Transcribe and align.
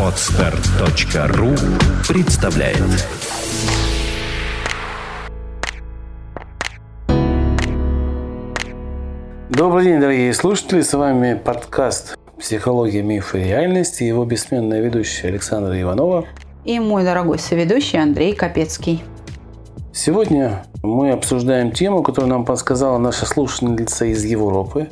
Отстар.ру 0.00 1.50
представляет 2.08 2.78
Добрый 9.50 9.84
день, 9.84 10.00
дорогие 10.00 10.32
слушатели. 10.32 10.80
С 10.80 10.94
вами 10.94 11.34
подкаст 11.34 12.16
«Психология, 12.38 13.02
мифы 13.02 13.42
и 13.42 13.44
реальности». 13.44 14.04
Его 14.04 14.24
бессменная 14.24 14.80
ведущая 14.80 15.28
Александра 15.28 15.78
Иванова. 15.78 16.24
И 16.64 16.80
мой 16.80 17.04
дорогой 17.04 17.38
соведущий 17.38 18.00
Андрей 18.00 18.34
Капецкий. 18.34 19.04
Сегодня 19.92 20.64
мы 20.82 21.10
обсуждаем 21.10 21.72
тему, 21.72 22.02
которую 22.02 22.30
нам 22.30 22.46
подсказала 22.46 22.96
наша 22.96 23.26
слушательница 23.26 24.06
из 24.06 24.24
Европы. 24.24 24.88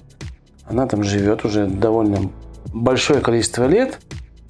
Она 0.66 0.86
там 0.86 1.02
живет 1.02 1.46
уже 1.46 1.66
довольно 1.66 2.30
большое 2.74 3.20
количество 3.20 3.66
лет. 3.66 3.98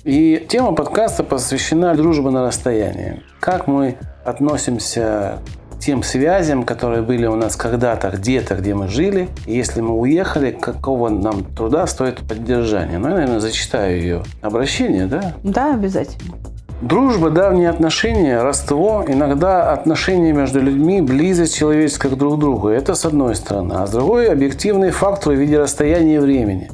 И 0.03 0.45
тема 0.49 0.73
подкаста 0.73 1.23
посвящена 1.23 1.95
дружбе 1.95 2.31
на 2.31 2.47
расстоянии. 2.47 3.23
Как 3.41 3.67
мы 3.67 3.97
относимся 4.25 5.39
к 5.73 5.79
тем 5.79 6.03
связям, 6.03 6.65
которые 6.65 7.03
были 7.03 7.27
у 7.27 7.37
нас 7.37 7.57
когда-то, 7.57 8.11
где-то, 8.11 8.57
где 8.57 8.75
мы 8.75 8.89
жили. 8.89 9.29
И 9.47 9.55
если 9.55 9.81
мы 9.81 9.99
уехали, 9.99 10.51
какого 10.51 11.09
нам 11.11 11.45
труда 11.45 11.87
стоит 11.87 12.19
поддержание. 12.27 12.99
Ну, 12.99 13.09
я, 13.09 13.15
наверное, 13.15 13.41
зачитаю 13.41 14.01
ее 14.01 14.23
обращение, 14.41 15.07
да? 15.07 15.35
Да, 15.43 15.75
обязательно. 15.75 16.35
Дружба, 16.83 17.31
давние 17.31 17.71
отношения, 17.71 18.43
родство, 18.43 19.05
иногда 19.07 19.73
отношения 19.73 20.33
между 20.33 20.61
людьми, 20.61 21.01
близость 21.01 21.57
человеческая 21.57 22.11
к 22.11 22.17
друг 22.17 22.39
другу. 22.39 22.69
Это 22.69 22.95
с 22.95 23.07
одной 23.07 23.37
стороны. 23.37 23.75
А 23.75 23.87
с 23.87 23.91
другой– 23.91 24.29
объективные 24.31 24.91
факторы 24.91 25.37
в 25.37 25.41
виде 25.41 25.59
расстояния 25.59 26.17
и 26.17 26.19
времени. 26.19 26.71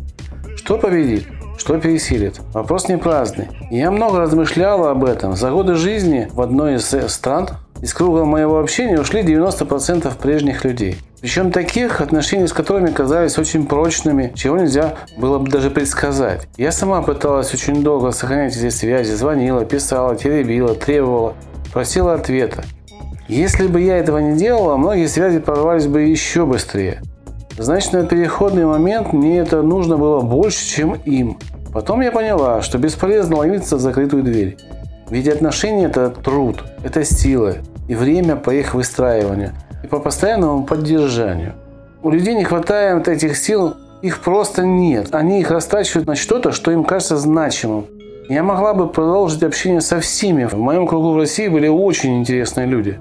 Что 0.57 0.79
победит? 0.79 1.27
Что 1.60 1.78
пересилит? 1.78 2.41
Вопрос 2.55 2.88
не 2.88 2.96
праздный. 2.96 3.48
Я 3.70 3.91
много 3.91 4.18
размышлял 4.18 4.87
об 4.87 5.05
этом. 5.05 5.37
За 5.37 5.51
годы 5.51 5.74
жизни 5.74 6.26
в 6.32 6.40
одной 6.40 6.76
из 6.76 7.12
стран 7.12 7.51
из 7.82 7.93
круга 7.93 8.24
моего 8.24 8.60
общения 8.60 8.98
ушли 8.98 9.21
90% 9.21 10.10
прежних 10.16 10.65
людей. 10.65 10.96
Причем 11.20 11.52
таких, 11.52 12.01
отношений 12.01 12.46
с 12.46 12.54
которыми 12.54 12.90
казались 12.90 13.37
очень 13.37 13.66
прочными, 13.66 14.32
чего 14.35 14.57
нельзя 14.57 14.95
было 15.18 15.38
бы 15.38 15.51
даже 15.51 15.68
предсказать. 15.68 16.48
Я 16.57 16.73
сама 16.73 17.02
пыталась 17.02 17.52
очень 17.52 17.82
долго 17.82 18.13
сохранять 18.13 18.57
эти 18.57 18.70
связи, 18.70 19.13
звонила, 19.13 19.66
писала, 19.66 20.16
теребила, 20.16 20.74
требовала, 20.74 21.35
просила 21.74 22.15
ответа. 22.15 22.65
Если 23.29 23.66
бы 23.66 23.82
я 23.82 23.98
этого 23.98 24.16
не 24.16 24.38
делала, 24.38 24.79
многие 24.79 25.09
связи 25.09 25.40
порвались 25.40 25.88
бы 25.88 26.01
еще 26.01 26.46
быстрее. 26.46 27.02
Значит, 27.61 27.93
на 27.93 28.07
переходный 28.07 28.65
момент 28.65 29.13
мне 29.13 29.37
это 29.37 29.61
нужно 29.61 29.99
было 29.99 30.21
больше, 30.21 30.65
чем 30.65 30.95
им. 31.05 31.37
Потом 31.75 32.01
я 32.01 32.11
поняла, 32.11 32.63
что 32.63 32.79
бесполезно 32.79 33.37
ломиться 33.37 33.77
в 33.77 33.80
закрытую 33.80 34.23
дверь. 34.23 34.57
Ведь 35.11 35.29
отношения– 35.29 35.85
это 35.87 36.09
труд, 36.09 36.65
это 36.83 37.05
сила 37.05 37.57
и 37.87 37.95
время 37.95 38.37
по 38.37 38.49
их 38.49 38.73
выстраиванию 38.73 39.53
и 39.85 39.87
по 39.87 39.99
постоянному 39.99 40.65
поддержанию. 40.65 41.53
У 42.03 42.09
людей 42.09 42.35
не 42.35 42.45
хватает 42.45 43.09
этих 43.09 43.37
сил, 43.37 43.75
их 44.01 44.21
просто 44.21 44.65
нет. 44.65 45.09
Они 45.15 45.41
их 45.41 45.51
растачивают 45.51 46.09
на 46.09 46.15
что-то, 46.15 46.53
что 46.53 46.71
им 46.71 46.83
кажется 46.83 47.19
значимым. 47.19 47.85
Я 48.31 48.43
могла 48.43 48.73
бы 48.73 48.88
продолжить 48.88 49.43
общение 49.43 49.83
со 49.83 50.01
всеми. 50.01 50.47
В 50.47 50.57
моем 50.57 50.87
кругу 50.87 51.13
в 51.13 51.19
России 51.19 51.49
были 51.49 51.69
очень 51.69 52.21
интересные 52.21 52.66
люди. 52.66 52.99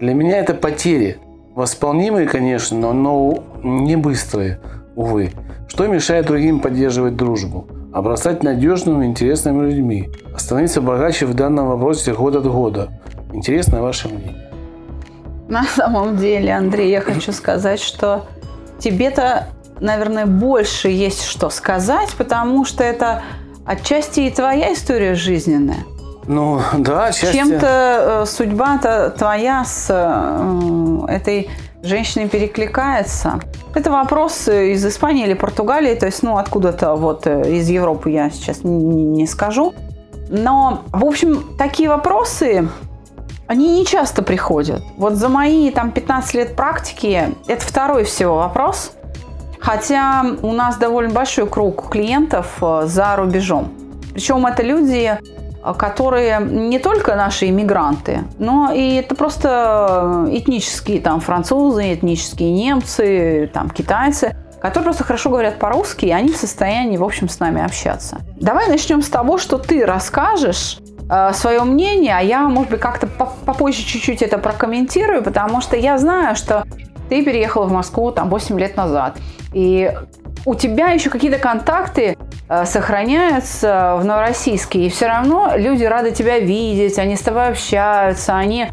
Для 0.00 0.12
меня 0.12 0.36
это 0.36 0.52
потери. 0.52 1.16
Восполнимые, 1.54 2.26
конечно, 2.26 2.92
но 2.94 3.44
не 3.62 3.96
быстрые, 3.96 4.58
увы. 4.96 5.32
Что 5.68 5.86
мешает 5.86 6.26
другим 6.26 6.60
поддерживать 6.60 7.16
дружбу? 7.16 7.66
Обрастать 7.92 8.42
надежными, 8.42 9.04
интересными 9.04 9.66
людьми. 9.66 10.10
Становиться 10.38 10.80
богаче 10.80 11.26
в 11.26 11.34
данном 11.34 11.68
вопросе 11.68 12.14
год 12.14 12.36
от 12.36 12.46
года. 12.46 12.88
Интересно 13.34 13.82
ваше 13.82 14.08
мнение. 14.08 14.50
На 15.48 15.64
самом 15.64 16.16
деле, 16.16 16.54
Андрей, 16.54 16.90
я 16.90 17.02
хочу 17.02 17.32
сказать, 17.32 17.80
что 17.80 18.24
тебе-то, 18.78 19.48
наверное, 19.78 20.24
больше 20.24 20.88
есть 20.88 21.24
что 21.24 21.50
сказать, 21.50 22.14
потому 22.16 22.64
что 22.64 22.82
это 22.82 23.22
отчасти 23.66 24.20
и 24.20 24.30
твоя 24.30 24.72
история 24.72 25.14
жизненная. 25.14 25.84
Ну, 26.26 26.60
да, 26.78 27.06
отчасти. 27.06 27.36
Чем-то 27.36 28.22
э, 28.22 28.26
судьба-то 28.26 29.10
твоя 29.10 29.64
с 29.64 29.86
э, 29.90 31.12
этой 31.12 31.50
женщиной 31.82 32.28
перекликается. 32.28 33.40
Это 33.74 33.90
вопрос 33.90 34.48
из 34.48 34.84
Испании 34.86 35.24
или 35.24 35.34
Португалии, 35.34 35.94
то 35.94 36.06
есть, 36.06 36.22
ну, 36.22 36.36
откуда-то 36.36 36.94
вот 36.94 37.26
э, 37.26 37.56
из 37.56 37.68
Европы 37.68 38.10
я 38.10 38.30
сейчас 38.30 38.62
не, 38.62 39.04
не 39.04 39.26
скажу. 39.26 39.74
Но, 40.28 40.82
в 40.92 41.04
общем, 41.04 41.44
такие 41.58 41.88
вопросы, 41.88 42.68
они 43.46 43.80
не 43.80 43.84
часто 43.84 44.22
приходят. 44.22 44.82
Вот 44.96 45.14
за 45.14 45.28
мои 45.28 45.70
там 45.70 45.90
15 45.90 46.34
лет 46.34 46.56
практики 46.56 47.34
это 47.48 47.64
второй 47.64 48.04
всего 48.04 48.36
вопрос. 48.36 48.92
Хотя 49.58 50.24
у 50.42 50.52
нас 50.52 50.76
довольно 50.76 51.12
большой 51.12 51.46
круг 51.46 51.90
клиентов 51.90 52.46
э, 52.60 52.82
за 52.86 53.16
рубежом. 53.16 53.72
Причем 54.12 54.44
это 54.46 54.62
люди, 54.62 55.18
которые 55.78 56.40
не 56.40 56.78
только 56.78 57.14
наши 57.14 57.48
иммигранты, 57.48 58.24
но 58.38 58.72
и 58.72 58.96
это 58.96 59.14
просто 59.14 60.26
этнические 60.30 61.00
там 61.00 61.20
французы, 61.20 61.94
этнические 61.94 62.50
немцы, 62.50 63.50
там 63.52 63.70
китайцы, 63.70 64.36
которые 64.60 64.84
просто 64.84 65.04
хорошо 65.04 65.30
говорят 65.30 65.58
по-русски, 65.58 66.06
и 66.06 66.10
они 66.10 66.30
в 66.30 66.36
состоянии, 66.36 66.96
в 66.96 67.04
общем, 67.04 67.28
с 67.28 67.40
нами 67.40 67.64
общаться. 67.64 68.18
Давай 68.40 68.68
начнем 68.68 69.02
с 69.02 69.08
того, 69.08 69.38
что 69.38 69.58
ты 69.58 69.84
расскажешь 69.84 70.78
э, 71.10 71.32
свое 71.32 71.62
мнение, 71.64 72.16
а 72.16 72.20
я, 72.20 72.48
может 72.48 72.70
быть, 72.70 72.80
как-то 72.80 73.06
попозже 73.08 73.82
чуть-чуть 73.82 74.22
это 74.22 74.38
прокомментирую, 74.38 75.22
потому 75.22 75.60
что 75.60 75.76
я 75.76 75.98
знаю, 75.98 76.36
что 76.36 76.64
ты 77.08 77.24
переехала 77.24 77.66
в 77.66 77.72
Москву 77.72 78.12
там 78.12 78.30
8 78.30 78.58
лет 78.58 78.76
назад, 78.76 79.18
и 79.52 79.92
у 80.44 80.54
тебя 80.54 80.88
еще 80.88 81.10
какие-то 81.10 81.38
контакты 81.38 82.16
сохраняются 82.64 83.96
в 83.98 84.04
Новороссийске, 84.04 84.86
и 84.86 84.88
все 84.88 85.06
равно 85.06 85.52
люди 85.56 85.84
рады 85.84 86.12
тебя 86.12 86.38
видеть, 86.38 86.98
они 86.98 87.16
с 87.16 87.20
тобой 87.20 87.48
общаются, 87.48 88.36
они 88.36 88.68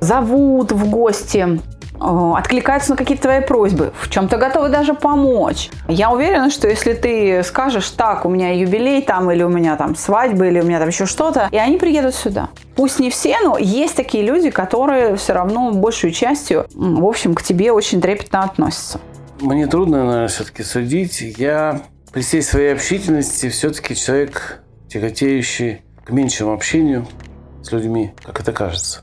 зовут 0.00 0.72
в 0.72 0.88
гости, 0.90 1.60
э, 2.00 2.32
откликаются 2.36 2.90
на 2.90 2.96
какие-то 2.96 3.22
твои 3.24 3.40
просьбы, 3.40 3.92
в 3.98 4.10
чем-то 4.10 4.36
готовы 4.36 4.68
даже 4.68 4.94
помочь. 4.94 5.70
Я 5.88 6.10
уверена, 6.10 6.50
что 6.50 6.68
если 6.68 6.92
ты 6.92 7.42
скажешь, 7.42 7.88
так, 7.90 8.26
у 8.26 8.28
меня 8.28 8.52
юбилей 8.52 9.02
там, 9.02 9.30
или 9.30 9.42
у 9.42 9.48
меня 9.48 9.76
там 9.76 9.96
свадьба, 9.96 10.46
или 10.46 10.60
у 10.60 10.64
меня 10.64 10.78
там 10.78 10.88
еще 10.88 11.06
что-то, 11.06 11.48
и 11.50 11.56
они 11.56 11.78
приедут 11.78 12.14
сюда. 12.14 12.48
Пусть 12.76 12.98
не 12.98 13.10
все, 13.10 13.36
но 13.42 13.56
есть 13.56 13.96
такие 13.96 14.24
люди, 14.24 14.50
которые 14.50 15.16
все 15.16 15.32
равно 15.32 15.72
большую 15.72 16.12
частью, 16.12 16.66
в 16.74 17.04
общем, 17.04 17.34
к 17.34 17.42
тебе 17.42 17.72
очень 17.72 18.00
трепетно 18.00 18.42
относятся. 18.42 19.00
Мне 19.40 19.66
трудно, 19.66 20.04
наверное, 20.04 20.28
все-таки 20.28 20.62
судить. 20.62 21.20
Я 21.38 21.80
при 22.14 22.22
всей 22.22 22.42
своей 22.42 22.72
общительности 22.72 23.48
все-таки 23.48 23.96
человек, 23.96 24.60
тяготеющий 24.88 25.82
к 26.04 26.10
меньшему 26.10 26.52
общению 26.52 27.06
с 27.60 27.72
людьми, 27.72 28.12
как 28.22 28.40
это 28.40 28.52
кажется. 28.52 29.02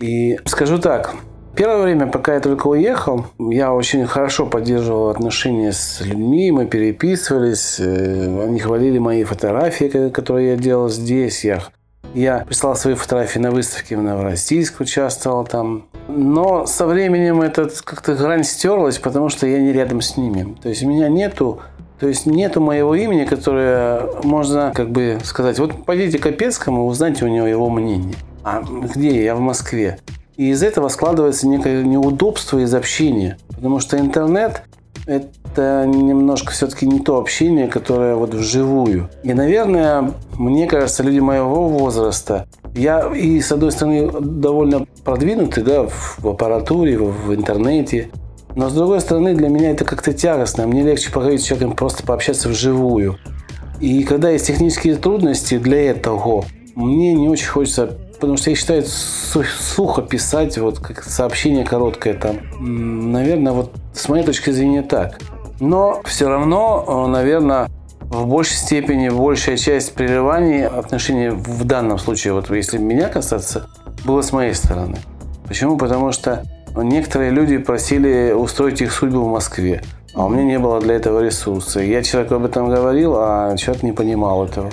И 0.00 0.36
скажу 0.44 0.78
так, 0.78 1.14
Первое 1.54 1.82
время, 1.82 2.06
пока 2.06 2.32
я 2.36 2.40
только 2.40 2.66
уехал, 2.66 3.26
я 3.38 3.74
очень 3.74 4.06
хорошо 4.06 4.46
поддерживал 4.46 5.10
отношения 5.10 5.70
с 5.72 6.00
людьми, 6.00 6.50
мы 6.50 6.64
переписывались, 6.64 7.78
э, 7.78 8.44
они 8.44 8.58
хвалили 8.58 8.96
мои 8.96 9.22
фотографии, 9.24 10.08
которые 10.08 10.52
я 10.52 10.56
делал 10.56 10.88
здесь. 10.88 11.44
Я, 11.44 11.62
я 12.14 12.46
прислал 12.46 12.74
свои 12.74 12.94
фотографии 12.94 13.38
на 13.38 13.50
выставке 13.50 13.98
в 13.98 14.02
Новороссийск, 14.02 14.80
участвовал 14.80 15.44
там. 15.44 15.88
Но 16.08 16.64
со 16.64 16.86
временем 16.86 17.42
этот 17.42 17.82
как-то 17.82 18.14
грань 18.14 18.44
стерлась, 18.44 18.98
потому 18.98 19.28
что 19.28 19.46
я 19.46 19.60
не 19.60 19.74
рядом 19.74 20.00
с 20.00 20.16
ними. 20.16 20.56
То 20.62 20.70
есть 20.70 20.82
меня 20.84 21.08
нету 21.08 21.60
то 22.02 22.08
есть 22.08 22.26
нету 22.26 22.60
моего 22.60 22.96
имени, 22.96 23.24
которое 23.24 24.08
можно 24.24 24.72
как 24.74 24.90
бы 24.90 25.18
сказать, 25.22 25.60
вот 25.60 25.84
пойдите 25.84 26.18
к 26.18 26.24
Капецкому, 26.24 26.86
узнайте 26.86 27.24
у 27.24 27.28
него 27.28 27.46
его 27.46 27.70
мнение. 27.70 28.16
А 28.42 28.60
где 28.60 29.22
я? 29.22 29.36
в 29.36 29.40
Москве. 29.40 30.00
И 30.36 30.50
из 30.50 30.64
этого 30.64 30.88
складывается 30.88 31.46
некое 31.46 31.84
неудобство 31.84 32.58
из 32.58 32.74
общения. 32.74 33.38
Потому 33.50 33.78
что 33.78 34.00
интернет– 34.00 34.64
это 35.06 35.84
немножко 35.86 36.50
все-таки 36.50 36.88
не 36.88 36.98
то 36.98 37.18
общение, 37.18 37.68
которое 37.68 38.16
вот 38.16 38.34
вживую. 38.34 39.08
И, 39.22 39.32
наверное, 39.32 40.10
мне 40.36 40.66
кажется, 40.66 41.04
люди 41.04 41.20
моего 41.20 41.68
возраста, 41.68 42.48
я 42.74 43.12
и, 43.14 43.40
с 43.40 43.52
одной 43.52 43.70
стороны, 43.70 44.10
довольно 44.10 44.86
продвинутый 45.04 45.62
да, 45.62 45.86
в 45.86 46.26
аппаратуре, 46.26 46.98
в 46.98 47.32
интернете, 47.32 48.10
но 48.54 48.68
с 48.68 48.72
другой 48.72 49.00
стороны, 49.00 49.34
для 49.34 49.48
меня 49.48 49.70
это 49.70 49.84
как-то 49.84 50.12
тягостно. 50.12 50.66
Мне 50.66 50.82
легче 50.82 51.10
поговорить 51.10 51.42
с 51.42 51.44
человеком, 51.44 51.76
просто 51.76 52.02
пообщаться 52.02 52.48
вживую. 52.48 53.18
И 53.80 54.04
когда 54.04 54.30
есть 54.30 54.46
технические 54.46 54.96
трудности 54.96 55.58
для 55.58 55.90
этого, 55.90 56.44
мне 56.74 57.14
не 57.14 57.28
очень 57.28 57.48
хочется, 57.48 57.98
потому 58.20 58.36
что 58.36 58.50
я 58.50 58.56
считаю, 58.56 58.84
сухо 58.84 60.02
писать, 60.02 60.56
вот 60.58 60.78
как 60.78 61.02
сообщение 61.02 61.64
короткое 61.64 62.14
там. 62.14 62.38
Наверное, 62.60 63.52
вот 63.52 63.72
с 63.94 64.08
моей 64.08 64.24
точки 64.24 64.50
зрения 64.50 64.82
так. 64.82 65.18
Но 65.58 66.00
все 66.04 66.28
равно, 66.28 67.06
наверное, 67.08 67.68
в 68.00 68.26
большей 68.26 68.56
степени 68.56 69.08
большая 69.08 69.56
часть 69.56 69.94
прерываний 69.94 70.66
отношений 70.66 71.30
в 71.30 71.64
данном 71.64 71.98
случае, 71.98 72.34
вот 72.34 72.50
если 72.50 72.78
меня 72.78 73.08
касаться, 73.08 73.68
было 74.04 74.22
с 74.22 74.32
моей 74.32 74.54
стороны. 74.54 74.98
Почему? 75.48 75.76
Потому 75.76 76.12
что 76.12 76.44
некоторые 76.76 77.30
люди 77.30 77.58
просили 77.58 78.32
устроить 78.32 78.80
их 78.80 78.92
судьбу 78.92 79.24
в 79.24 79.30
Москве, 79.30 79.82
а 80.14 80.26
у 80.26 80.28
меня 80.28 80.44
не 80.44 80.58
было 80.58 80.80
для 80.80 80.94
этого 80.94 81.20
ресурса. 81.20 81.80
Я 81.80 82.02
человеку 82.02 82.36
об 82.36 82.44
этом 82.44 82.68
говорил, 82.68 83.14
а 83.16 83.56
человек 83.56 83.82
не 83.82 83.92
понимал 83.92 84.44
этого. 84.46 84.70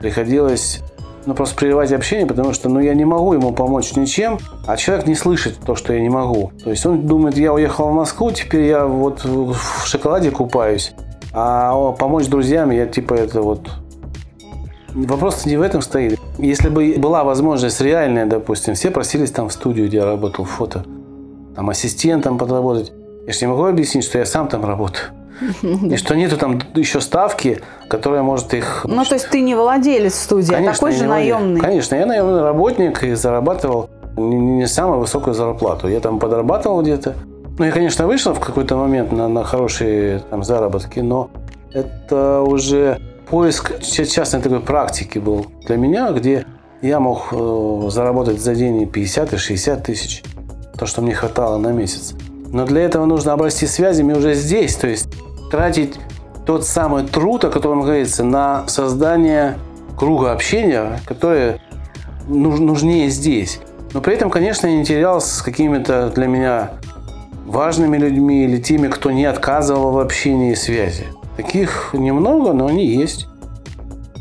Приходилось 0.00 0.80
ну, 1.26 1.34
просто 1.34 1.56
прерывать 1.56 1.92
общение, 1.92 2.26
потому 2.26 2.52
что 2.52 2.68
ну, 2.68 2.80
я 2.80 2.94
не 2.94 3.04
могу 3.04 3.34
ему 3.34 3.52
помочь 3.52 3.94
ничем, 3.96 4.38
а 4.66 4.76
человек 4.76 5.06
не 5.06 5.14
слышит 5.14 5.58
то, 5.64 5.74
что 5.74 5.92
я 5.92 6.00
не 6.00 6.08
могу. 6.08 6.52
То 6.64 6.70
есть 6.70 6.84
он 6.84 7.06
думает, 7.06 7.36
я 7.36 7.52
уехал 7.52 7.88
в 7.88 7.94
Москву, 7.94 8.30
теперь 8.32 8.64
я 8.64 8.86
вот 8.86 9.24
в 9.24 9.86
шоколаде 9.86 10.30
купаюсь, 10.30 10.92
а 11.32 11.92
помочь 11.92 12.26
друзьям 12.26 12.70
я 12.70 12.86
типа 12.86 13.14
это 13.14 13.42
вот... 13.42 13.70
Вопрос 14.94 15.46
не 15.46 15.56
в 15.56 15.62
этом 15.62 15.80
стоит. 15.80 16.20
Если 16.36 16.68
бы 16.68 16.96
была 16.98 17.24
возможность 17.24 17.80
реальная, 17.80 18.26
допустим, 18.26 18.74
все 18.74 18.90
просились 18.90 19.30
там 19.30 19.48
в 19.48 19.52
студию, 19.52 19.86
где 19.86 19.98
я 19.98 20.04
работал, 20.04 20.44
фото, 20.44 20.84
там 21.54 21.70
ассистентом 21.70 22.38
подработать. 22.38 22.92
Я 23.26 23.32
же 23.32 23.38
не 23.42 23.46
могу 23.46 23.64
объяснить, 23.64 24.04
что 24.04 24.18
я 24.18 24.26
сам 24.26 24.48
там 24.48 24.64
работаю. 24.64 25.06
И 25.62 25.96
что 25.96 26.14
нету 26.14 26.36
там 26.36 26.60
еще 26.74 27.00
ставки, 27.00 27.60
которая 27.88 28.22
может 28.22 28.54
их... 28.54 28.84
Ну, 28.88 29.04
то 29.04 29.14
есть 29.14 29.28
ты 29.28 29.40
не 29.40 29.54
владелец 29.54 30.14
студии, 30.14 30.52
Конечно, 30.52 30.70
а 30.70 30.74
такой 30.74 30.92
же 30.92 31.06
наемный. 31.06 31.60
Конечно, 31.60 31.94
я 31.96 32.06
наемный 32.06 32.42
работник 32.42 33.02
и 33.02 33.14
зарабатывал 33.14 33.90
не, 34.16 34.36
не 34.36 34.66
самую 34.66 35.00
высокую 35.00 35.34
зарплату. 35.34 35.88
Я 35.88 36.00
там 36.00 36.18
подрабатывал 36.18 36.82
где-то. 36.82 37.14
Ну, 37.58 37.64
я, 37.64 37.72
конечно, 37.72 38.06
вышел 38.06 38.34
в 38.34 38.40
какой-то 38.40 38.76
момент 38.76 39.12
на, 39.12 39.28
на 39.28 39.44
хорошие 39.44 40.20
там, 40.30 40.42
заработки, 40.42 41.00
но 41.00 41.30
это 41.72 42.40
уже 42.40 42.98
поиск 43.28 43.80
частной 43.80 44.40
такой 44.40 44.60
практики 44.60 45.18
был 45.18 45.46
для 45.66 45.76
меня, 45.76 46.12
где 46.12 46.46
я 46.80 46.98
мог 46.98 47.28
э, 47.32 47.88
заработать 47.88 48.40
за 48.40 48.54
день 48.54 48.82
и 48.82 48.86
50 48.86 49.34
и 49.34 49.36
60 49.36 49.82
тысяч, 49.82 50.22
то, 50.76 50.86
что 50.86 51.02
мне 51.02 51.14
хватало 51.14 51.58
на 51.58 51.68
месяц. 51.68 52.14
Но 52.48 52.66
для 52.66 52.82
этого 52.82 53.06
нужно 53.06 53.32
обрасти 53.32 53.66
связями 53.66 54.12
уже 54.12 54.34
здесь, 54.34 54.76
то 54.76 54.86
есть 54.86 55.08
тратить 55.50 55.98
тот 56.44 56.66
самый 56.66 57.06
труд, 57.06 57.44
о 57.44 57.50
котором 57.50 57.82
говорится, 57.82 58.24
на 58.24 58.66
создание 58.68 59.58
круга 59.96 60.32
общения, 60.32 61.00
которое 61.06 61.60
нужнее 62.26 63.08
здесь. 63.08 63.60
Но 63.92 64.00
при 64.00 64.14
этом, 64.14 64.30
конечно, 64.30 64.66
я 64.66 64.76
не 64.76 64.84
терялся 64.84 65.36
с 65.36 65.42
какими-то 65.42 66.10
для 66.10 66.26
меня 66.26 66.72
важными 67.46 67.96
людьми 67.98 68.44
или 68.44 68.58
теми, 68.58 68.88
кто 68.88 69.10
не 69.10 69.24
отказывал 69.24 69.92
в 69.92 69.98
общении 69.98 70.52
и 70.52 70.56
связи. 70.56 71.06
Таких 71.36 71.90
немного, 71.92 72.52
но 72.52 72.66
они 72.66 72.86
есть. 72.86 73.28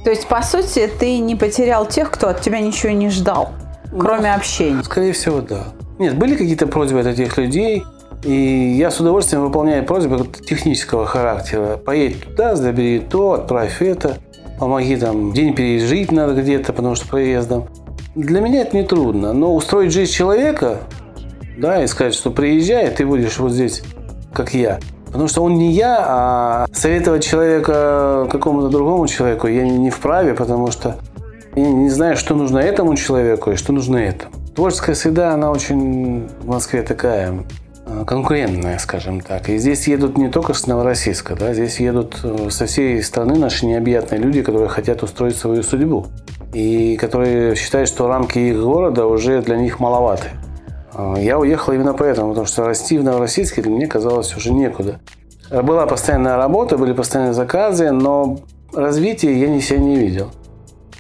То 0.03 0.09
есть, 0.09 0.27
по 0.27 0.42
сути, 0.42 0.89
ты 1.00 1.19
не 1.19 1.36
потерял 1.36 1.86
тех, 1.86 2.12
кто 2.12 2.30
от 2.30 2.42
тебя 2.42 2.59
ничего 2.59 2.92
не 2.92 3.09
ждал, 3.09 3.51
кроме 3.98 4.31
ну, 4.31 4.36
общения? 4.36 4.83
Скорее 4.83 5.13
всего, 5.13 5.42
да. 5.42 5.68
Нет, 6.01 6.18
были 6.18 6.36
какие-то 6.36 6.65
просьбы 6.65 7.00
от 7.00 7.06
этих 7.06 7.38
людей, 7.38 7.83
и 8.24 8.75
я 8.75 8.89
с 8.89 9.00
удовольствием 9.00 9.44
выполняю 9.44 9.86
просьбы 9.86 10.25
технического 10.25 11.06
характера. 11.06 11.77
Поедь 11.77 12.24
туда, 12.24 12.56
забери 12.56 12.98
то, 12.98 13.33
отправь 13.33 13.83
это, 13.83 14.18
помоги 14.57 14.95
там, 14.95 15.31
день 15.31 15.53
пережить 15.53 16.12
надо 16.12 16.42
где-то, 16.42 16.74
потому 16.74 16.95
что 16.95 17.07
проездом. 17.07 17.68
Для 18.15 18.42
меня 18.42 18.63
это 18.63 18.75
не 18.75 18.81
трудно, 18.81 19.31
но 19.33 19.53
устроить 19.53 19.94
жизнь 19.94 20.12
человека, 20.12 20.80
да, 21.59 21.83
и 21.83 21.86
сказать, 21.86 22.15
что 22.15 22.31
приезжай, 22.31 22.89
ты 22.89 23.06
будешь 23.06 23.38
вот 23.38 23.51
здесь, 23.51 23.83
как 24.33 24.56
я. 24.56 24.80
Потому 25.06 25.27
что 25.27 25.44
он 25.44 25.53
не 25.59 25.71
я, 25.71 25.98
а 26.00 26.65
советовать 26.74 27.24
человека 27.24 28.27
какому-то 28.31 28.69
другому 28.69 29.07
человеку 29.07 29.45
я 29.45 29.69
не 29.69 29.92
вправе, 29.92 30.33
потому 30.33 30.71
что 30.71 30.95
я 31.53 31.71
не 31.71 31.89
знаю, 31.92 32.18
что 32.18 32.33
нужно 32.33 32.57
этому 32.57 32.95
человеку 32.95 33.51
и 33.51 33.56
что 33.56 33.71
нужно 33.71 33.98
этому. 33.98 34.40
Творческая 34.56 34.95
среда, 34.95 35.33
она 35.33 35.51
очень 35.51 36.27
в 36.42 36.48
Москве 36.48 36.83
такая 36.83 37.45
Э, 37.92 38.03
конкурентная, 38.06 38.77
скажем 38.77 39.21
так. 39.21 39.50
И 39.50 39.57
здесь 39.57 39.88
едут 39.88 40.18
не 40.18 40.30
только 40.30 40.53
с 40.53 40.68
Новороссийска, 40.68 41.36
да, 41.36 41.53
здесь 41.53 41.80
едут 41.80 42.19
э, 42.24 42.50
со 42.50 42.65
всей 42.65 43.01
страны 43.01 43.38
наши 43.38 43.65
необъятные 43.65 44.21
люди, 44.21 44.42
которые 44.42 44.69
хотят 44.69 45.03
устроить 45.03 45.36
свою 45.36 45.63
судьбу. 45.63 46.06
И 46.53 46.95
которые 46.98 47.56
считают, 47.56 47.89
что 47.89 48.07
рамки 48.07 48.38
их 48.38 48.62
города 48.62 49.06
уже 49.06 49.42
для 49.42 49.57
них 49.57 49.80
маловаты. 49.80 50.30
Э, 50.94 51.15
я 51.18 51.39
уехал 51.39 51.74
именно 51.74 51.94
поэтому, 51.94 52.30
потому 52.30 52.45
что 52.45 52.65
расти 52.65 52.98
в 52.98 53.03
Новороссийске 53.03 53.62
для 53.62 53.71
меня 53.71 53.88
казалось 53.88 54.36
уже 54.36 54.53
некуда. 54.53 55.00
Была 55.50 55.86
постоянная 55.86 56.38
работа, 56.38 56.77
были 56.77 56.94
постоянные 56.94 57.33
заказы, 57.33 57.92
но 57.92 58.39
развития 58.74 59.38
я 59.38 59.50
ни 59.50 59.59
себя 59.59 59.80
не 59.80 59.98
видел. 59.98 60.31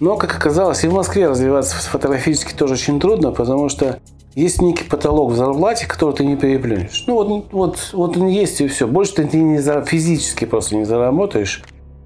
Но, 0.01 0.17
как 0.17 0.35
оказалось, 0.35 0.83
и 0.83 0.87
в 0.87 0.93
Москве 0.93 1.29
развиваться 1.29 1.77
фотографически 1.77 2.53
тоже 2.53 2.73
очень 2.73 2.99
трудно, 2.99 3.31
потому 3.31 3.69
что 3.69 3.99
есть 4.33 4.59
некий 4.59 4.83
потолок 4.83 5.31
в 5.31 5.35
зарплате, 5.35 5.85
который 5.85 6.15
ты 6.15 6.25
не 6.25 6.35
переплюнешь. 6.35 7.03
Ну 7.05 7.13
вот, 7.13 7.51
вот, 7.51 7.89
вот 7.93 8.17
он 8.17 8.25
есть 8.25 8.59
и 8.61 8.67
все. 8.67 8.87
Больше 8.87 9.13
ты 9.13 9.25
не 9.37 9.59
за, 9.59 9.83
физически 9.83 10.45
просто 10.45 10.75
не 10.75 10.85
заработаешь, 10.85 11.63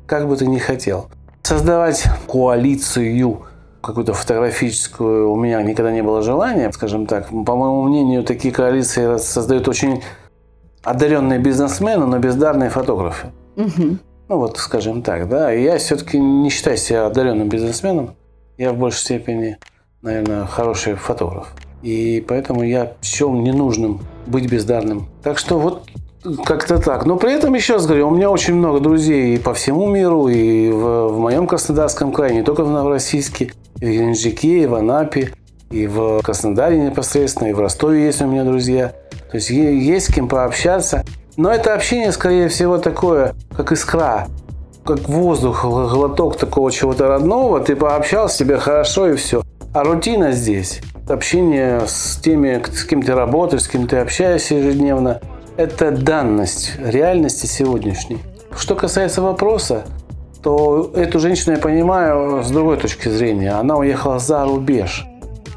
как 0.08 0.28
бы 0.28 0.36
ты 0.36 0.46
ни 0.46 0.58
хотел. 0.58 1.06
Создавать 1.44 2.04
коалицию 2.28 3.44
какую-то 3.82 4.14
фотографическую 4.14 5.32
у 5.32 5.38
меня 5.38 5.62
никогда 5.62 5.94
не 5.94 6.04
было 6.04 6.22
желания, 6.22 6.70
скажем 6.74 7.06
так. 7.06 7.30
По 7.30 7.56
моему 7.56 7.84
мнению, 7.84 8.26
такие 8.26 8.54
коалиции 8.54 9.16
создают 9.20 9.70
очень 9.70 10.04
одаренные 10.84 11.40
бизнесмены, 11.40 12.06
но 12.08 12.20
бездарные 12.20 12.70
фотографы. 12.70 13.28
Угу. 13.56 14.00
Ну 14.27 14.38
вот, 14.38 14.57
скажем 14.57 15.01
так, 15.01 15.30
да. 15.30 15.51
Я 15.51 15.77
все-таки 15.77 16.18
не 16.18 16.50
считаю 16.50 16.77
себя 16.77 17.06
одаренным 17.06 17.48
бизнесменом. 17.48 18.16
Я 18.57 18.74
в 18.74 18.77
большей 18.77 19.00
степени, 19.00 19.57
наверное, 20.01 20.45
хороший 20.45 20.95
фотограф. 20.95 21.54
И 21.83 22.24
поэтому 22.27 22.63
я 22.63 22.94
счел 23.04 23.31
ненужным 23.33 24.01
быть 24.25 24.50
бездарным. 24.50 25.07
Так 25.22 25.38
что 25.38 25.60
вот 25.60 25.83
как-то 26.44 26.80
так. 26.80 27.06
Но 27.06 27.18
при 27.18 27.33
этом, 27.33 27.54
еще 27.54 27.74
раз 27.74 27.86
говорю, 27.86 28.07
у 28.07 28.12
меня 28.12 28.31
очень 28.31 28.56
много 28.56 28.80
друзей 28.80 29.36
и 29.36 29.38
по 29.38 29.54
всему 29.54 29.88
миру, 29.88 30.27
и 30.27 30.72
в, 30.72 31.10
в 31.10 31.19
моем 31.19 31.45
Краснодарском 31.45 32.12
крае, 32.12 32.36
не 32.36 32.44
только 32.44 32.63
в 32.63 32.72
Новороссийске, 32.72 33.51
и 33.80 33.86
в 33.86 33.89
Геленджике, 33.89 34.63
и 34.63 34.66
в 34.66 34.74
Анапе, 34.74 35.33
и 35.69 35.86
в 35.86 36.22
Краснодаре 36.24 36.80
непосредственно, 36.80 37.50
и 37.50 37.54
в 37.54 37.60
Ростове 37.60 38.06
есть 38.06 38.22
у 38.22 38.27
меня 38.27 38.44
друзья. 38.44 38.94
То 39.30 39.36
есть 39.36 39.50
есть 39.50 40.10
с 40.10 40.13
кем 40.13 40.27
пообщаться. 40.27 41.04
Но 41.38 41.52
это 41.52 41.74
общение, 41.74 42.12
скорее 42.12 42.48
всего, 42.48 42.78
такое, 42.78 43.36
как 43.56 43.72
искра, 43.72 44.28
как 44.86 45.10
воздух, 45.10 45.64
глоток 45.64 46.38
такого 46.38 46.72
чего-то 46.72 47.08
родного. 47.08 47.60
Ты 47.60 47.76
пообщался, 47.76 48.39
тебе 48.39 48.58
хорошо 48.58 49.10
и 49.10 49.15
все. 49.15 49.42
А 49.74 49.84
рутина 49.84 50.32
здесь 50.32 50.82
общение 51.10 51.82
с 51.86 52.18
теми, 52.18 52.63
с 52.72 52.86
кем 52.86 53.01
ты 53.01 53.13
работаешь, 53.13 53.63
с 53.63 53.68
кем 53.68 53.88
ты 53.88 53.98
общаешься 53.98 54.56
ежедневно, 54.56 55.20
это 55.58 55.92
данность 55.92 56.74
реальности 56.80 57.46
сегодняшней. 57.46 58.20
Что 58.58 58.75
касается 58.75 59.22
вопроса, 59.22 59.86
то 60.42 60.92
эту 60.96 61.20
женщину 61.20 61.56
я 61.56 61.62
понимаю 61.62 62.44
с 62.44 62.50
другой 62.50 62.77
точки 62.77 63.10
зрения. 63.10 63.51
Она 63.51 63.77
уехала 63.77 64.20
за 64.20 64.46
рубеж. 64.46 65.06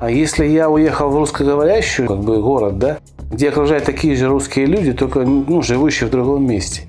А 0.01 0.11
если 0.11 0.47
я 0.47 0.71
уехал 0.71 1.11
в 1.11 1.17
русскоговорящую 1.17 2.09
как 2.09 2.21
бы, 2.21 2.41
город, 2.41 2.79
да, 2.79 2.99
где 3.31 3.51
окружают 3.51 3.85
такие 3.85 4.17
же 4.17 4.29
русские 4.29 4.67
люди, 4.67 4.93
только 4.93 5.21
ну, 5.21 5.63
живущие 5.63 6.09
в 6.09 6.11
другом 6.11 6.47
месте, 6.47 6.89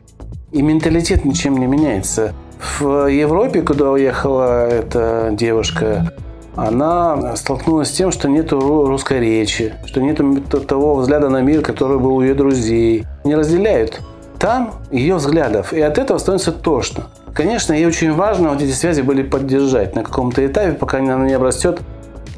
и 0.52 0.62
менталитет 0.62 1.26
ничем 1.26 1.58
не 1.58 1.66
меняется. 1.66 2.34
В 2.80 3.08
Европе, 3.08 3.62
куда 3.62 3.92
уехала 3.92 4.68
эта 4.68 5.30
девушка, 5.32 6.12
она 6.56 7.36
столкнулась 7.38 7.90
с 7.90 7.92
тем, 7.92 8.12
что 8.12 8.28
нет 8.28 8.52
русской 8.52 9.20
речи, 9.20 9.74
что 9.86 10.02
нет 10.02 10.20
того 10.68 10.96
взгляда 10.96 11.30
на 11.30 11.42
мир, 11.42 11.62
который 11.62 12.00
был 12.00 12.18
у 12.18 12.22
ее 12.22 12.34
друзей. 12.34 13.06
Не 13.24 13.36
разделяют 13.36 14.02
там 14.40 14.74
ее 14.90 15.16
взглядов, 15.16 15.74
и 15.74 15.82
от 15.82 15.98
этого 15.98 16.18
становится 16.18 16.52
тошно. 16.52 17.08
Конечно, 17.34 17.74
ей 17.74 17.86
очень 17.86 18.14
важно 18.14 18.50
вот 18.50 18.62
эти 18.62 18.72
связи 18.72 19.02
были 19.02 19.22
поддержать 19.22 19.96
на 19.96 20.04
каком-то 20.04 20.46
этапе, 20.46 20.74
пока 20.74 21.00
она 21.00 21.28
не 21.28 21.34
обрастет 21.34 21.82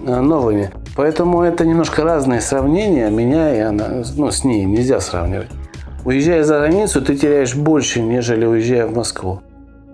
э, 0.05 0.19
новыми. 0.19 0.71
Поэтому 0.95 1.41
это 1.41 1.65
немножко 1.65 2.03
разные 2.03 2.41
сравнения, 2.41 3.09
меня 3.09 3.55
и 3.55 3.59
она, 3.59 4.03
ну, 4.17 4.29
с 4.29 4.43
ней 4.43 4.65
нельзя 4.65 4.99
сравнивать. 4.99 5.49
Уезжая 6.03 6.43
за 6.43 6.59
границу, 6.59 7.01
ты 7.01 7.15
теряешь 7.15 7.55
больше, 7.55 8.01
нежели 8.01 8.45
уезжая 8.45 8.87
в 8.87 8.95
Москву. 8.95 9.41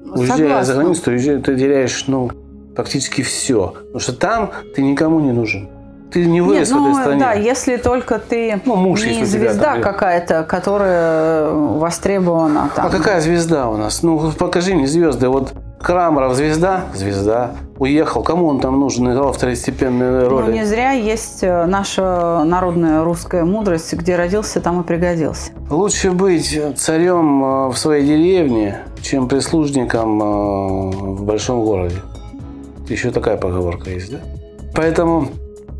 Уезжая 0.05 0.63
за 0.63 0.75
границу, 0.75 1.03
ты 1.03 1.57
теряешь, 1.57 2.05
ну, 2.07 2.31
практически 2.75 3.21
все. 3.21 3.73
Потому 3.75 3.99
что 3.99 4.13
там 4.13 4.51
ты 4.75 4.81
никому 4.81 5.19
не 5.19 5.33
нужен. 5.33 5.69
Ты 6.11 6.25
не 6.25 6.41
вырос 6.41 6.69
Нет, 6.69 6.77
ну, 6.77 6.83
в 6.83 6.87
этой 6.87 6.95
ну, 6.95 7.01
стране. 7.01 7.19
Да, 7.19 7.33
если 7.33 7.77
только 7.77 8.19
ты 8.19 8.61
ну, 8.65 8.75
муж, 8.75 9.03
не 9.05 9.25
звезда 9.25 9.79
какая-то, 9.79 10.43
которая 10.43 11.49
востребована. 11.51 12.69
Там. 12.75 12.85
А 12.85 12.89
какая 12.89 13.19
звезда 13.19 13.69
у 13.69 13.77
нас? 13.77 14.03
Ну, 14.03 14.31
покажи 14.31 14.73
мне 14.73 14.87
звезды. 14.87 15.27
Вот 15.27 15.53
Крамаров 15.81 16.35
звезда? 16.35 16.85
Звезда. 16.93 17.51
Уехал. 17.77 18.23
Кому 18.23 18.47
он 18.47 18.59
там 18.59 18.79
нужен? 18.79 19.11
Играл 19.11 19.31
второстепенные 19.31 20.27
роли. 20.27 20.45
Ну, 20.45 20.51
не 20.51 20.65
зря 20.65 20.91
есть 20.91 21.43
э, 21.43 21.65
наша 21.65 22.43
народная 22.45 23.03
русская 23.03 23.43
мудрость, 23.43 23.93
где 23.93 24.15
родился, 24.15 24.59
там 24.59 24.81
и 24.81 24.83
пригодился. 24.83 25.51
Лучше 25.69 26.11
быть 26.11 26.59
царем 26.77 27.43
э, 27.43 27.67
в 27.69 27.77
своей 27.77 28.05
деревне, 28.05 28.79
чем 29.01 29.27
прислужником 29.27 30.21
э, 30.21 30.25
в 30.25 31.23
большом 31.23 31.63
городе. 31.63 31.97
Еще 32.87 33.11
такая 33.11 33.37
поговорка 33.37 33.89
есть, 33.89 34.11
да? 34.11 34.19
Поэтому, 34.73 35.27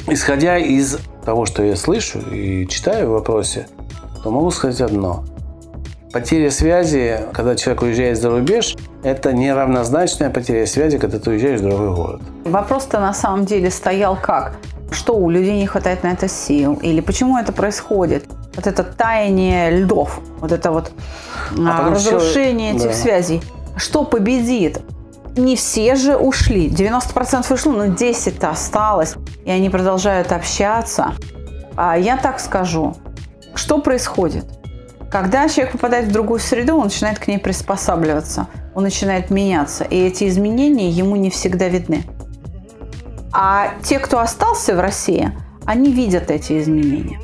исходя 0.08 0.58
из 0.58 1.00
того, 1.26 1.46
что 1.46 1.64
я 1.64 1.76
слышу 1.76 2.20
и 2.20 2.68
читаю 2.68 3.10
в 3.10 3.12
вопросе, 3.12 3.68
то 4.24 4.32
могу 4.32 4.52
сказать 4.52 4.82
одно. 4.82 5.24
Потеря 6.12 6.50
связи, 6.52 7.20
когда 7.34 7.56
человек 7.56 7.82
уезжает 7.84 8.18
за 8.18 8.30
рубеж, 8.30 8.76
это 9.04 9.34
неравнозначная 9.34 10.30
потеря 10.30 10.66
связи, 10.66 10.98
когда 10.98 11.20
ты 11.20 11.30
уезжаешь 11.30 11.60
в 11.60 11.64
другой 11.64 11.94
город. 11.94 12.22
Вопрос-то 12.46 13.00
на 13.00 13.14
самом 13.14 13.46
деле 13.46 13.70
стоял 13.70 14.18
как? 14.20 14.54
Что 14.90 15.18
у 15.18 15.30
людей 15.30 15.60
не 15.60 15.68
хватает 15.68 16.04
на 16.04 16.08
это 16.08 16.30
сил? 16.30 16.80
Или 16.82 17.02
почему 17.02 17.38
это 17.38 17.52
происходит? 17.52 18.26
Вот 18.56 18.66
это 18.66 18.84
таяние 18.84 19.82
льдов, 19.82 20.22
вот 20.40 20.52
это 20.52 20.72
вот 20.72 20.92
а, 21.60 21.88
а 21.88 21.92
разрушение 21.92 22.74
все... 22.74 22.88
этих 22.88 22.98
да. 22.98 23.04
связей. 23.04 23.42
Что 23.76 24.06
победит? 24.06 24.80
Не 25.38 25.56
все 25.56 25.96
же 25.96 26.18
ушли. 26.18 26.68
90% 26.68 27.54
ушло, 27.54 27.72
но 27.72 27.86
10-то 27.86 28.50
осталось. 28.50 29.16
И 29.46 29.52
они 29.52 29.70
продолжают 29.70 30.32
общаться. 30.32 31.14
А 31.76 31.98
я 31.98 32.18
так 32.18 32.40
скажу. 32.40 32.96
Что 33.54 33.78
происходит? 33.80 34.46
Когда 35.12 35.48
человек 35.48 35.74
попадает 35.74 36.08
в 36.08 36.12
другую 36.12 36.40
среду, 36.40 36.76
он 36.76 36.86
начинает 36.86 37.18
к 37.20 37.28
ней 37.28 37.38
приспосабливаться, 37.38 38.48
он 38.76 38.84
начинает 38.84 39.30
меняться, 39.30 39.86
и 39.86 39.96
эти 39.96 40.28
изменения 40.28 40.90
ему 40.90 41.16
не 41.16 41.30
всегда 41.30 41.70
видны. 41.70 42.04
А 43.32 43.70
те, 43.84 44.00
кто 44.00 44.20
остался 44.20 44.76
в 44.76 44.80
России, 44.80 45.32
они 45.66 45.92
видят 45.92 46.30
эти 46.30 46.60
изменения. 46.60 47.22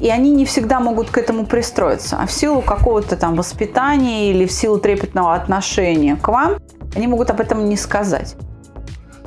И 0.00 0.08
они 0.08 0.30
не 0.30 0.44
всегда 0.44 0.80
могут 0.80 1.10
к 1.10 1.18
этому 1.18 1.46
пристроиться. 1.46 2.18
А 2.20 2.26
в 2.26 2.32
силу 2.32 2.62
какого-то 2.62 3.16
там 3.16 3.34
воспитания 3.34 4.30
или 4.30 4.46
в 4.46 4.52
силу 4.52 4.78
трепетного 4.78 5.34
отношения 5.34 6.16
к 6.16 6.28
вам, 6.28 6.56
они 6.96 7.06
могут 7.06 7.30
об 7.30 7.40
этом 7.40 7.68
не 7.68 7.76
сказать. 7.76 8.34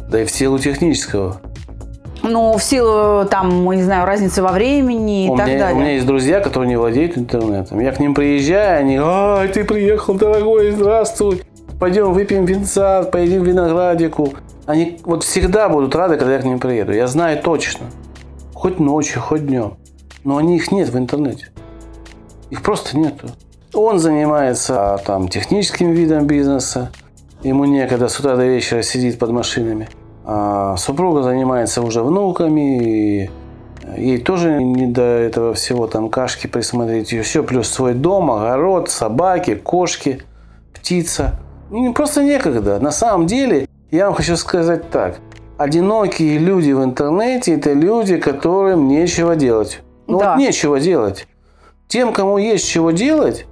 Да 0.09 0.21
и 0.21 0.25
в 0.25 0.31
силу 0.31 0.57
технического. 0.57 1.39
Ну, 2.21 2.57
в 2.57 2.63
силу, 2.63 3.25
там, 3.25 3.71
не 3.71 3.83
знаю, 3.83 4.05
разницы 4.05 4.41
во 4.41 4.51
времени 4.51 5.27
и 5.27 5.29
у 5.29 5.37
так 5.37 5.47
меня, 5.47 5.59
далее. 5.59 5.75
У 5.75 5.79
меня 5.79 5.93
есть 5.93 6.05
друзья, 6.05 6.41
которые 6.41 6.67
не 6.67 6.75
владеют 6.75 7.17
интернетом. 7.17 7.79
Я 7.79 7.91
к 7.91 7.99
ним 7.99 8.13
приезжаю, 8.13 8.79
они, 8.79 8.97
ай, 9.01 9.47
ты 9.47 9.63
приехал, 9.63 10.15
дорогой, 10.15 10.71
здравствуй. 10.71 11.43
Пойдем 11.79 12.11
выпьем 12.11 12.43
винца, 12.43 13.03
поедим 13.03 13.43
виноградику. 13.43 14.33
Они 14.65 14.99
вот 15.05 15.23
всегда 15.23 15.69
будут 15.69 15.95
рады, 15.95 16.17
когда 16.17 16.33
я 16.33 16.39
к 16.39 16.43
ним 16.43 16.59
приеду. 16.59 16.91
Я 16.91 17.07
знаю 17.07 17.41
точно. 17.41 17.85
Хоть 18.53 18.79
ночью, 18.79 19.21
хоть 19.21 19.45
днем. 19.45 19.77
Но 20.25 20.37
они 20.37 20.57
их 20.57 20.71
нет 20.71 20.89
в 20.89 20.97
интернете. 20.97 21.47
Их 22.49 22.61
просто 22.61 22.97
нету. 22.97 23.29
Он 23.73 23.99
занимается 23.99 24.95
а, 24.95 24.97
там 24.97 25.29
техническим 25.29 25.91
видом 25.91 26.25
бизнеса. 26.25 26.91
Ему 27.43 27.63
некогда 27.65 28.09
с 28.09 28.19
утра 28.19 28.35
до 28.35 28.45
вечера 28.45 28.81
сидит 28.81 29.17
под 29.17 29.31
машинами. 29.31 29.87
А 30.25 30.75
супруга 30.77 31.23
занимается 31.23 31.81
уже 31.81 32.03
внуками, 32.03 32.83
и 32.83 33.29
ей 33.97 34.17
тоже 34.17 34.61
не 34.61 34.87
до 34.87 35.01
этого 35.01 35.53
всего, 35.53 35.87
там 35.87 36.09
кашки 36.09 36.47
присмотреть, 36.47 37.13
и 37.13 37.21
все, 37.21 37.43
плюс 37.43 37.69
свой 37.69 37.93
дом, 37.93 38.29
огород, 38.29 38.89
собаки, 38.89 39.55
кошки, 39.55 40.21
птица. 40.73 41.39
Ну, 41.69 41.93
просто 41.93 42.23
некогда. 42.23 42.79
На 42.79 42.91
самом 42.91 43.25
деле, 43.25 43.67
я 43.89 44.05
вам 44.07 44.15
хочу 44.15 44.35
сказать 44.35 44.89
так. 44.89 45.19
Одинокие 45.57 46.37
люди 46.37 46.71
в 46.71 46.83
интернете– 46.83 47.53
это 47.55 47.73
люди, 47.73 48.17
которым 48.17 48.87
нечего 48.87 49.35
делать. 49.35 49.81
Ну 50.07 50.19
да. 50.19 50.31
вот 50.31 50.39
нечего 50.39 50.79
делать. 50.79 51.27
Тем, 51.87 52.13
кому 52.13 52.37
есть 52.37 52.67
чего 52.67 52.91
делать, 52.91 53.45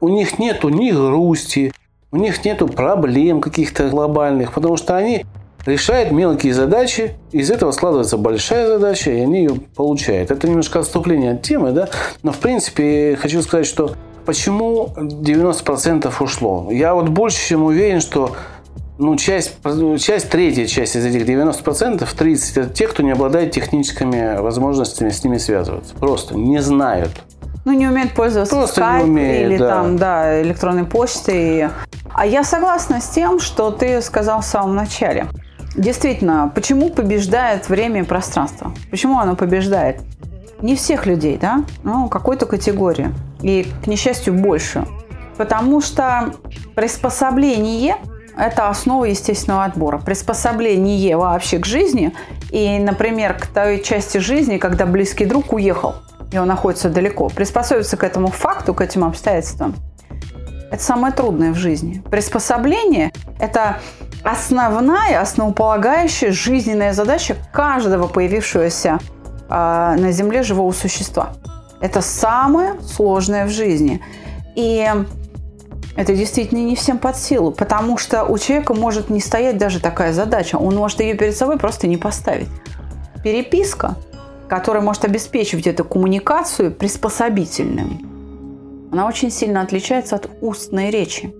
у 0.00 0.08
них 0.08 0.38
нету 0.38 0.70
ни 0.70 0.90
грусти, 0.90 1.72
у 2.14 2.16
них 2.16 2.44
нету 2.44 2.68
проблем 2.68 3.40
каких-то 3.40 3.88
глобальных, 3.88 4.52
потому 4.52 4.76
что 4.76 4.96
они 4.96 5.26
решает 5.66 6.12
мелкие 6.12 6.54
задачи, 6.54 7.16
из 7.32 7.50
этого 7.50 7.72
складывается 7.72 8.16
большая 8.16 8.68
задача, 8.68 9.10
и 9.10 9.18
они 9.18 9.40
ее 9.40 9.56
получают. 9.74 10.30
Это 10.30 10.48
немножко 10.48 10.78
отступление 10.78 11.32
от 11.32 11.42
темы, 11.42 11.72
да, 11.72 11.88
но 12.22 12.30
в 12.30 12.38
принципе 12.38 13.18
хочу 13.20 13.42
сказать, 13.42 13.66
что 13.66 13.94
почему 14.24 14.90
90% 14.96 16.12
ушло. 16.20 16.68
Я 16.70 16.94
вот 16.94 17.08
больше 17.08 17.48
чем 17.48 17.64
уверен, 17.64 18.00
что 18.00 18.36
ну, 18.96 19.16
часть, 19.16 19.56
часть, 19.98 20.30
третья 20.30 20.66
часть 20.66 20.94
из 20.94 21.04
этих 21.04 21.26
90%, 21.26 21.64
30% 21.98 22.60
это 22.60 22.72
те, 22.72 22.86
кто 22.86 23.02
не 23.02 23.10
обладает 23.10 23.50
техническими 23.50 24.40
возможностями 24.40 25.10
с 25.10 25.24
ними 25.24 25.38
связываться. 25.38 25.96
Просто 25.96 26.36
не 26.36 26.62
знают. 26.62 27.10
Ну, 27.64 27.72
не 27.72 27.88
умеют 27.88 28.12
пользоваться 28.12 28.54
Просто 28.54 28.80
Skype 28.82 29.02
умеют, 29.02 29.50
или 29.50 29.58
да. 29.58 29.68
там, 29.68 29.96
да, 29.96 30.42
электронной 30.42 30.84
почтой. 30.84 31.70
А 32.14 32.26
я 32.26 32.44
согласна 32.44 33.00
с 33.00 33.08
тем, 33.08 33.40
что 33.40 33.72
ты 33.72 34.00
сказал 34.00 34.40
в 34.40 34.44
самом 34.44 34.76
начале. 34.76 35.26
Действительно, 35.74 36.50
почему 36.54 36.90
побеждает 36.90 37.68
время 37.68 38.02
и 38.02 38.04
пространство? 38.04 38.72
Почему 38.88 39.18
оно 39.18 39.34
побеждает? 39.34 40.00
Не 40.62 40.76
всех 40.76 41.06
людей, 41.06 41.36
да, 41.36 41.64
ну, 41.82 42.08
какой-то 42.08 42.46
категории. 42.46 43.12
И, 43.42 43.66
к 43.82 43.88
несчастью, 43.88 44.32
больше. 44.32 44.86
Потому 45.36 45.80
что 45.80 46.34
приспособление– 46.76 47.96
это 48.38 48.68
основа 48.68 49.06
естественного 49.06 49.64
отбора. 49.64 49.98
Приспособление 49.98 51.16
вообще 51.16 51.58
к 51.58 51.66
жизни 51.66 52.14
и, 52.52 52.78
например, 52.78 53.34
к 53.34 53.48
той 53.48 53.82
части 53.82 54.18
жизни, 54.18 54.58
когда 54.58 54.86
близкий 54.86 55.24
друг 55.24 55.52
уехал, 55.52 55.96
и 56.30 56.38
он 56.38 56.46
находится 56.46 56.88
далеко. 56.88 57.28
Приспособиться 57.28 57.96
к 57.96 58.04
этому 58.04 58.28
факту, 58.28 58.72
к 58.72 58.80
этим 58.80 59.04
обстоятельствам– 59.04 59.74
это 60.74 60.82
самое 60.82 61.14
трудное 61.14 61.52
в 61.52 61.56
жизни. 61.56 62.02
Приспособление– 62.10 63.12
это 63.38 63.78
основная, 64.24 65.20
основополагающая 65.20 66.32
жизненная 66.32 66.92
задача 66.92 67.36
каждого 67.52 68.08
появившегося 68.08 68.98
э, 69.48 69.54
на 69.96 70.10
Земле 70.10 70.42
живого 70.42 70.72
существа. 70.72 71.34
Это 71.80 72.00
самое 72.00 72.74
сложное 72.80 73.46
в 73.46 73.50
жизни. 73.50 74.00
И 74.56 74.90
это 75.96 76.16
действительно 76.16 76.58
не 76.58 76.74
всем 76.74 76.98
под 76.98 77.16
силу, 77.16 77.52
потому 77.52 77.96
что 77.96 78.24
у 78.24 78.36
человека 78.36 78.74
может 78.74 79.10
не 79.10 79.20
стоять 79.20 79.58
даже 79.58 79.78
такая 79.78 80.12
задача. 80.12 80.56
Он 80.56 80.74
может 80.74 80.98
ее 80.98 81.14
перед 81.14 81.36
собой 81.36 81.56
просто 81.56 81.86
не 81.86 81.98
поставить. 81.98 82.48
Переписка, 83.22 83.94
которая 84.48 84.82
может 84.82 85.04
обеспечивать 85.04 85.68
эту 85.68 85.84
коммуникацию 85.84 86.72
приспособительным, 86.72 88.13
она 88.94 89.08
очень 89.08 89.32
сильно 89.32 89.60
отличается 89.60 90.14
от 90.14 90.30
устной 90.40 90.90
речи. 90.90 91.34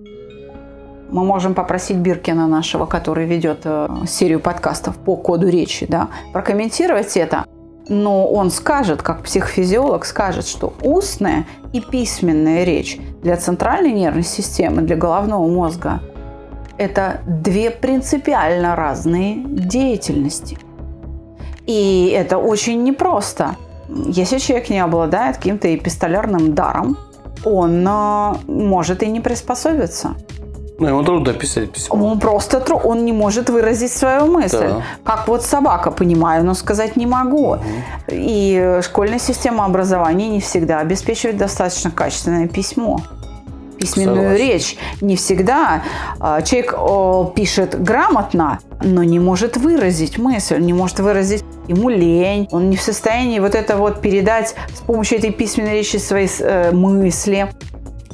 Мы 1.09 1.23
можем 1.23 1.53
попросить 1.53 1.95
Биркина 1.95 2.47
нашего, 2.47 2.85
который 2.85 3.25
ведет 3.25 3.61
э, 3.63 3.87
серию 4.07 4.41
подкастов 4.41 4.97
по 4.97 5.15
коду 5.15 5.47
речи, 5.47 5.85
да, 5.87 6.09
прокомментировать 6.33 7.15
это. 7.15 7.45
Но 7.87 8.27
он 8.27 8.51
скажет, 8.51 9.01
как 9.01 9.23
психофизиолог 9.23 10.03
скажет, 10.03 10.45
что 10.45 10.73
устная 10.81 11.45
и 11.71 11.79
письменная 11.79 12.65
речь 12.65 12.99
для 13.23 13.37
центральной 13.37 13.93
нервной 13.93 14.23
системы, 14.23 14.81
для 14.81 14.97
головного 14.97 15.47
мозга– 15.47 16.01
это 16.77 17.21
две 17.25 17.71
принципиально 17.71 18.75
разные 18.75 19.37
деятельности. 19.45 20.57
И 21.65 22.13
это 22.13 22.37
очень 22.37 22.83
непросто. 22.83 23.55
Если 24.07 24.39
человек 24.39 24.69
не 24.69 24.79
обладает 24.79 25.37
каким-то 25.37 25.73
эпистолярным 25.73 26.53
даром, 26.53 26.97
он 27.45 27.87
э, 27.87 28.33
может 28.47 29.03
и 29.03 29.07
не 29.07 29.21
приспособиться. 29.21 30.15
Ну, 30.77 30.87
ему 30.87 31.03
трудно 31.03 31.33
писать 31.33 31.71
письмо. 31.71 32.05
Он 32.05 32.19
просто 32.19 32.59
тру... 32.59 32.77
он 32.77 33.05
не 33.05 33.13
может 33.13 33.49
выразить 33.49 33.93
свою 33.93 34.25
мысль. 34.25 34.67
Да. 34.67 34.81
Как 35.05 35.27
вот 35.27 35.43
собака, 35.43 35.91
понимаю, 35.91 36.43
но 36.43 36.53
сказать 36.53 36.97
не 36.97 37.05
могу. 37.05 37.51
Угу. 37.51 37.61
И 38.09 38.79
школьная 38.81 39.19
система 39.19 39.65
образования 39.65 40.27
не 40.27 40.41
всегда 40.41 40.79
обеспечивает 40.79 41.37
достаточно 41.37 41.91
качественное 41.91 42.47
письмо 42.47 42.99
письменную 43.85 44.31
Согласен. 44.31 44.45
речь. 44.45 44.77
Не 45.01 45.15
всегда 45.15 45.83
а, 46.19 46.41
человек 46.41 47.35
пишет 47.35 47.81
грамотно, 47.81 48.59
но 48.81 49.03
не 49.03 49.19
может 49.19 49.57
выразить 49.57 50.17
мысль, 50.17 50.59
не 50.59 50.73
может 50.73 50.99
выразить 50.99 51.43
ему 51.67 51.89
лень, 51.89 52.47
он 52.51 52.69
не 52.69 52.77
в 52.77 52.81
состоянии 52.81 53.39
вот 53.39 53.55
это 53.55 53.77
вот 53.77 54.01
передать 54.01 54.55
с 54.73 54.81
помощью 54.81 55.19
этой 55.19 55.31
письменной 55.31 55.73
речи 55.73 55.97
свои 55.97 56.27
э, 56.39 56.71
мысли. 56.71 57.47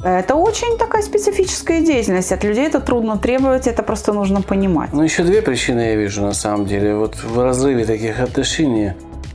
Это 0.04 0.34
очень 0.34 0.78
такая 0.78 1.02
специфическая 1.02 1.80
деятельность. 1.80 2.32
От 2.32 2.42
людей 2.42 2.66
это 2.66 2.80
трудно 2.80 3.18
требовать, 3.18 3.68
это 3.68 3.82
просто 3.82 4.12
нужно 4.12 4.42
понимать. 4.42 4.92
Ну, 4.92 5.02
еще 5.02 5.22
две 5.22 5.42
причины 5.42 5.80
я 5.80 5.94
вижу 5.94 6.22
на 6.22 6.32
самом 6.32 6.66
деле. 6.66 6.96
Вот 6.96 7.16
в 7.22 7.38
разрыве 7.38 7.84
таких 7.84 8.20
отношений. 8.20 8.92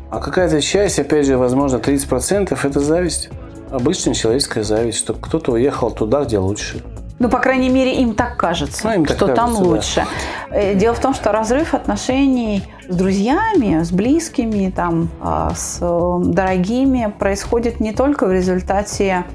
А 0.10 0.20
какая-то 0.20 0.62
часть, 0.62 1.00
опять 1.00 1.25
же, 1.25 1.38
возможно, 1.38 1.77
30% 1.77 2.58
это 2.62 2.79
зависть. 2.79 3.29
Обычная 3.72 4.14
человеческая 4.14 4.64
зависть, 4.64 5.00
что 5.00 5.14
кто-то 5.14 5.54
уехал 5.54 5.92
туда, 5.92 6.24
где 6.24 6.38
лучше. 6.38 6.84
Ну, 7.20 7.30
по 7.30 7.40
крайней 7.40 7.70
мере, 7.70 8.00
им 8.00 8.14
так 8.14 8.38
кажется, 8.38 8.86
ну, 8.86 8.94
им 8.94 9.06
так 9.06 9.18
что 9.18 9.28
кажется, 9.28 9.46
там 9.46 9.64
лучше. 9.64 10.06
Да. 10.50 10.56
Э, 10.56 10.76
дело 10.76 10.94
в 10.94 11.00
том, 11.00 11.16
что 11.16 11.32
разрыв 11.32 11.74
отношений 11.74 12.64
с 12.88 12.96
друзьями, 12.96 13.82
с 13.84 13.92
близкими, 13.92 14.70
там, 14.70 15.10
а, 15.20 15.52
с 15.56 15.80
э, 15.82 16.20
дорогими 16.26 17.12
происходит 17.18 17.80
не 17.80 17.92
только 17.92 18.28
в 18.28 18.32
результате 18.32 19.26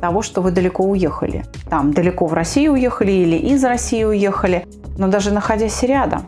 того, 0.00 0.22
что 0.22 0.40
вы 0.40 0.50
далеко 0.50 0.84
уехали. 0.84 1.44
Там 1.68 1.92
далеко 1.92 2.26
в 2.26 2.32
Россию 2.32 2.72
уехали 2.72 3.12
или 3.12 3.36
из 3.36 3.62
России 3.64 4.04
уехали. 4.04 4.66
Но 4.96 5.08
даже 5.08 5.30
находясь 5.30 5.82
рядом, 5.82 6.26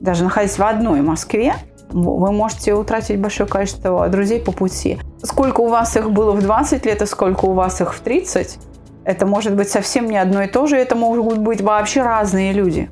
даже 0.00 0.24
находясь 0.24 0.58
в 0.58 0.62
одной 0.62 1.00
Москве, 1.00 1.54
вы 1.92 2.32
можете 2.32 2.74
утратить 2.74 3.20
большое 3.20 3.48
количество 3.48 4.08
друзей 4.08 4.40
по 4.40 4.52
пути. 4.52 4.98
Сколько 5.22 5.60
у 5.60 5.68
вас 5.68 5.96
их 5.96 6.10
было 6.10 6.32
в 6.32 6.42
20 6.42 6.84
лет 6.86 7.02
и 7.02 7.06
сколько 7.06 7.44
у 7.44 7.52
вас 7.52 7.80
их 7.80 7.94
в 7.94 8.00
30, 8.00 8.58
это 9.04 9.26
может 9.26 9.54
быть 9.54 9.68
совсем 9.68 10.08
не 10.08 10.16
одно 10.16 10.42
и 10.42 10.46
то 10.46 10.66
же, 10.66 10.76
это 10.76 10.94
могут 10.94 11.38
быть 11.38 11.60
вообще 11.60 12.02
разные 12.02 12.52
люди. 12.52 12.90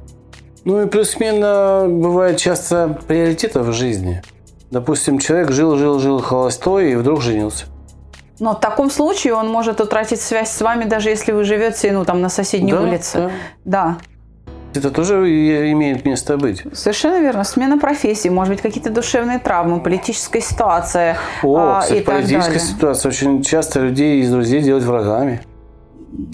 Ну 0.65 0.83
и 0.83 0.87
плюс-сменно 0.87 1.87
бывает 1.89 2.37
часто 2.37 2.99
приоритетов 3.07 3.67
в 3.67 3.73
жизни. 3.73 4.23
Допустим, 4.71 5.19
человек 5.19 5.51
жил-жил-жил 5.51 6.21
холостой 6.21 6.93
и 6.93 6.97
вдруг 6.97 7.23
женился. 7.23 7.67
Но 8.39 8.55
в 8.55 8.61
таком 8.61 8.91
случае 8.91 9.35
он 9.35 9.49
может 9.49 9.81
утратить 9.81 10.21
связь 10.21 10.51
с 10.51 10.61
вами, 10.61 10.85
даже 10.85 11.11
если 11.11 11.33
вы 11.33 11.45
живете 11.45 11.93
ну, 11.93 12.05
там, 12.05 12.21
на 12.21 12.29
соседней 12.29 12.73
Да, 12.73 12.81
улице. 12.81 13.31
Да. 13.65 13.99
Это 14.75 14.91
тоже 14.91 15.15
имеет 15.73 16.05
место 16.05 16.37
быть. 16.37 16.63
Совершенно 16.73 17.21
верно. 17.21 17.45
Смена 17.45 17.79
профессии, 17.79 18.29
может 18.29 18.55
быть, 18.55 18.63
какие-то 18.63 18.91
душевные 18.91 19.39
травмы, 19.39 19.81
политическая 19.81 20.41
ситуация 20.41 21.17
О, 21.43 21.57
а, 21.57 21.81
кстати, 21.81 22.01
и 22.01 22.05
политическая 22.05 22.41
далее. 22.41 22.61
ситуация. 22.61 23.09
Очень 23.09 23.43
часто 23.43 23.81
людей 23.81 24.21
из 24.21 24.31
друзей 24.31 24.63
делают 24.63 24.85
врагами. 24.85 25.41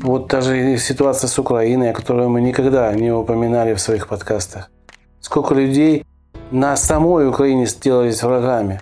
Вот 0.02 0.28
даже 0.28 0.74
и 0.74 0.76
ситуация 0.76 1.28
с 1.28 1.38
Украиной, 1.38 1.90
о 1.90 1.94
которой 1.94 2.28
мы 2.28 2.40
никогда 2.40 2.92
не 2.92 3.10
упоминали 3.10 3.74
в 3.74 3.80
своих 3.80 4.08
подкастах. 4.08 4.70
Сколько 5.20 5.54
людей 5.54 6.04
на 6.50 6.76
самой 6.76 7.28
Украине 7.28 7.66
сделались 7.66 8.22
врагами. 8.22 8.80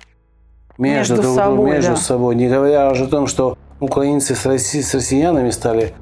Между 0.79 1.15
друг 1.15 1.27
другом, 1.27 1.45
собой, 1.45 1.71
между 1.71 1.91
да. 1.93 1.97
собой. 1.97 2.35
Не 2.35 2.49
говоря 2.49 2.91
уже 2.91 3.05
о 3.05 3.07
том, 3.07 3.29
что 3.29 3.57
украинцы 3.79 4.35
с, 4.35 4.45
росси- 4.47 4.83
с 4.83 4.95
россиянами 4.95 5.51
стали 5.51 5.95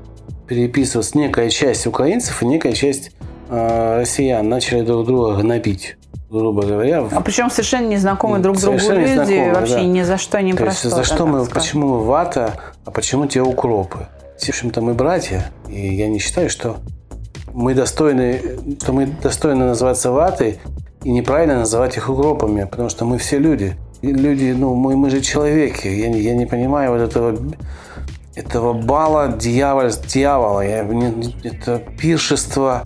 переписываться. 0.47 1.17
Некая 1.19 1.51
часть 1.51 1.87
украинцев 1.87 2.43
и 2.43 2.47
некая 2.47 2.73
часть 2.73 3.13
россиян 3.53 4.49
начали 4.49 4.83
друг 4.83 5.07
друга 5.07 5.37
гнобить, 5.37 5.97
грубо 6.31 6.63
говоря. 6.63 7.07
А 7.11 7.21
причем 7.21 7.51
совершенно 7.51 7.89
незнакомые 7.89 8.43
друг 8.43 8.59
другу 8.59 8.79
люди, 8.79 9.51
вообще 9.53 9.75
да. 9.75 9.83
ни 9.83 10.03
за 10.03 10.17
что 10.17 10.41
не 10.41 10.55
То 10.55 10.65
есть 10.65 10.83
за 10.83 11.05
что 11.05 11.27
мы, 11.27 11.45
сказать. 11.45 11.53
почему 11.55 11.89
мы 11.89 12.05
вата, 12.05 12.55
а 12.85 12.91
почему 12.91 13.27
те 13.27 13.43
укропы? 13.43 14.09
В 14.39 14.49
общем-то, 14.49 14.81
мы 14.81 14.95
братья, 14.95 15.53
и 15.69 15.95
я 15.95 16.09
не 16.09 16.19
считаю, 16.19 16.51
что 16.51 16.77
мы 17.53 17.75
достойны, 17.75 18.41
что 18.81 18.93
мы 18.93 19.07
достойны 19.07 19.67
называться 19.67 20.11
ватой, 20.11 20.59
и 21.05 21.11
неправильно 21.11 21.59
называть 21.59 21.97
их 21.97 22.09
укропами, 22.09 22.65
потому 22.65 22.89
что 22.89 23.05
мы 23.05 23.19
все 23.19 23.39
люди. 23.39 23.77
И 24.01 24.13
люди, 24.13 24.55
ну, 24.57 24.75
мы, 24.75 24.97
мы 24.97 25.11
же 25.11 25.21
человеки. 25.21 25.87
Я, 25.87 26.09
не- 26.09 26.21
я 26.21 26.35
не 26.35 26.47
понимаю 26.47 26.93
вот 26.93 27.01
этого, 27.01 27.39
этого 28.35 28.73
бала 28.73 29.29
дьявола, 29.29 29.91
дьявола. 29.91 30.61
Я, 30.61 30.87
это 31.45 31.83
пиршество 32.01 32.83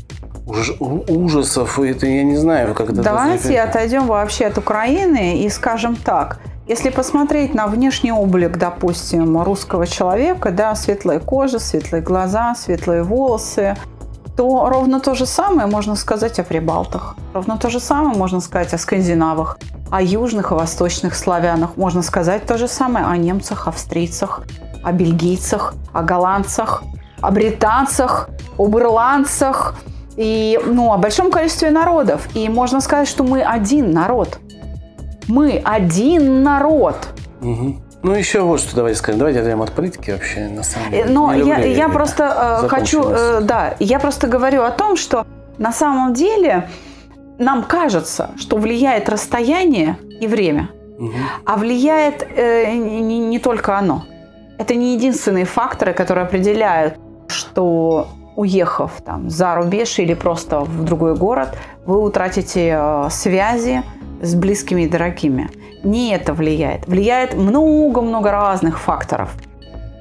ужасов. 0.47 1.79
Это 1.79 2.07
я 2.07 2.23
не 2.23 2.37
знаю, 2.37 2.75
как 2.75 2.91
это 2.91 3.03
Давайте 3.03 3.49
назвать. 3.49 3.69
отойдем 3.69 4.07
вообще 4.07 4.47
от 4.47 4.59
Украины 4.59 5.43
и 5.43 5.49
скажем 5.51 5.97
так. 5.97 6.39
Если 6.69 6.91
посмотреть 6.91 7.55
на 7.55 7.67
внешний 7.67 8.13
облик, 8.13 8.57
допустим, 8.57 9.41
русского 9.43 9.87
человека, 9.87 10.51
да, 10.51 10.75
светлая 10.75 11.21
кожа, 11.21 11.61
светлые 11.61 12.03
глаза, 12.03 12.55
светлые 12.57 13.05
волосы, 13.05 13.77
то 14.37 14.69
ровно 14.69 15.01
то 15.01 15.15
же 15.15 15.27
самое 15.27 15.69
можно 15.69 15.95
сказать 15.95 16.39
о 16.41 16.43
прибалтах. 16.43 17.17
Ровно 17.33 17.57
то 17.57 17.71
же 17.71 17.79
самое 17.79 18.17
можно 18.17 18.41
сказать 18.41 18.75
о 18.75 18.79
скандинавах, 18.79 19.59
о 19.91 20.03
южных 20.03 20.51
и 20.51 20.55
восточных 20.55 21.15
славянах. 21.15 21.77
Можно 21.77 22.03
сказать 22.03 22.45
то 22.47 22.59
же 22.59 22.67
самое 22.67 23.07
о 23.07 23.17
немцах, 23.17 23.69
австрийцах, 23.69 24.43
о 24.83 24.93
бельгийцах, 24.93 25.75
о 25.93 26.03
голландцах, 26.03 26.83
о 27.21 27.31
британцах, 27.31 28.29
об 28.59 28.77
ирландцах 28.77 29.77
и 30.17 30.59
ну, 30.67 30.93
о 30.93 30.99
большом 30.99 31.31
количестве 31.31 31.71
народов. 31.71 32.29
И 32.35 32.49
можно 32.49 32.81
сказать, 32.81 33.09
что 33.09 33.23
мы 33.25 33.43
один 33.43 33.91
народ. 33.93 34.39
Мы 35.29 35.61
один 35.65 36.43
народ. 36.43 36.97
Мгм. 37.41 37.83
Ну, 38.03 38.13
еще 38.13 38.41
вот 38.43 38.61
что 38.61 38.77
давайте 38.77 38.99
скажем. 38.99 39.19
Давайте 39.19 39.41
отойдем 39.41 39.63
от 39.63 39.73
политики 39.73 40.11
вообще, 40.11 40.49
на 40.49 40.63
самом 40.63 40.91
деле. 40.91 41.05
Но 41.09 41.33
Не 41.35 41.41
я, 41.49 41.57
люблю 41.59 41.71
я 41.73 41.85
это. 41.85 41.93
просто 41.93 42.61
э, 42.65 42.69
хочу, 42.69 43.03
э, 43.09 43.41
да, 43.43 43.75
я 43.81 43.99
просто 43.99 44.29
говорю 44.29 44.63
о 44.63 44.71
том, 44.71 44.97
что 44.97 45.27
на 45.59 45.73
самом 45.73 46.15
деле 46.15 46.69
нам 47.39 47.65
кажется, 47.65 48.31
что 48.37 48.57
влияет 48.57 49.09
расстояние 49.09 49.99
и 50.21 50.27
время, 50.27 50.71
Мгм. 50.99 51.13
а 51.45 51.57
влияет 51.57 52.27
э, 52.37 52.73
не- 52.75 53.19
не 53.19 53.39
только 53.39 53.77
оно. 53.77 54.05
Это 54.59 54.75
не 54.75 54.95
единственные 54.95 55.45
факторы, 55.45 55.93
которые 55.93 56.25
определяют, 56.27 56.95
что 57.29 58.09
уехав 58.37 58.93
там 59.05 59.29
за 59.31 59.55
рубеж 59.55 59.99
или 59.99 60.15
просто 60.15 60.61
в 60.61 60.85
другой 60.85 61.17
город, 61.17 61.57
вы 61.87 62.01
утратите 62.01 62.77
э, 62.79 63.09
связи 63.11 63.83
с 64.23 64.35
близкими 64.35 64.83
и 64.83 64.89
дорогими. 64.89 65.51
Не 65.83 66.13
это 66.15 66.33
влияет. 66.35 66.87
Влияет 66.87 67.35
много-много 67.35 68.31
разных 68.31 68.79
факторов. 68.79 69.31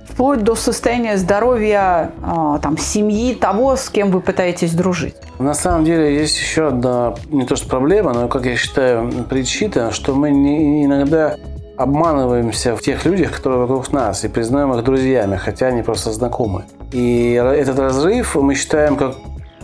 Вплоть 0.09 0.43
до 0.43 0.55
состояния 0.55 1.17
здоровья 1.17 2.11
э, 2.23 2.59
там, 2.61 2.77
семьи, 2.77 3.33
того, 3.35 3.75
с 3.75 3.89
кем 3.89 4.11
вы 4.11 4.21
пытаетесь 4.21 4.73
дружить. 4.73 5.15
На 5.39 5.53
самом 5.53 5.83
деле 5.83 6.15
есть 6.15 6.37
еще 6.39 6.67
одна, 6.67 7.15
не 7.29 7.45
то 7.45 7.55
что 7.55 7.67
проблема, 7.67 8.13
но, 8.13 8.27
как 8.27 8.45
я 8.45 8.55
считаю, 8.55 9.11
причина, 9.29 9.91
что 9.91 10.15
мы 10.15 10.31
не- 10.31 10.85
иногда 10.85 11.35
обманываемся 11.77 12.75
в 12.75 12.81
тех 12.81 13.05
людях, 13.05 13.35
которые 13.35 13.59
вокруг 13.59 13.91
нас, 13.91 14.23
и 14.23 14.29
признаем 14.29 14.73
их 14.73 14.83
друзьями, 14.83 15.35
хотя 15.35 15.67
они 15.67 15.81
просто 15.81 16.11
знакомы. 16.13 16.63
И 16.95 17.33
этот 17.33 17.77
разрыв 17.77 18.35
мы 18.35 18.55
считаем 18.55 18.95
как 18.95 19.17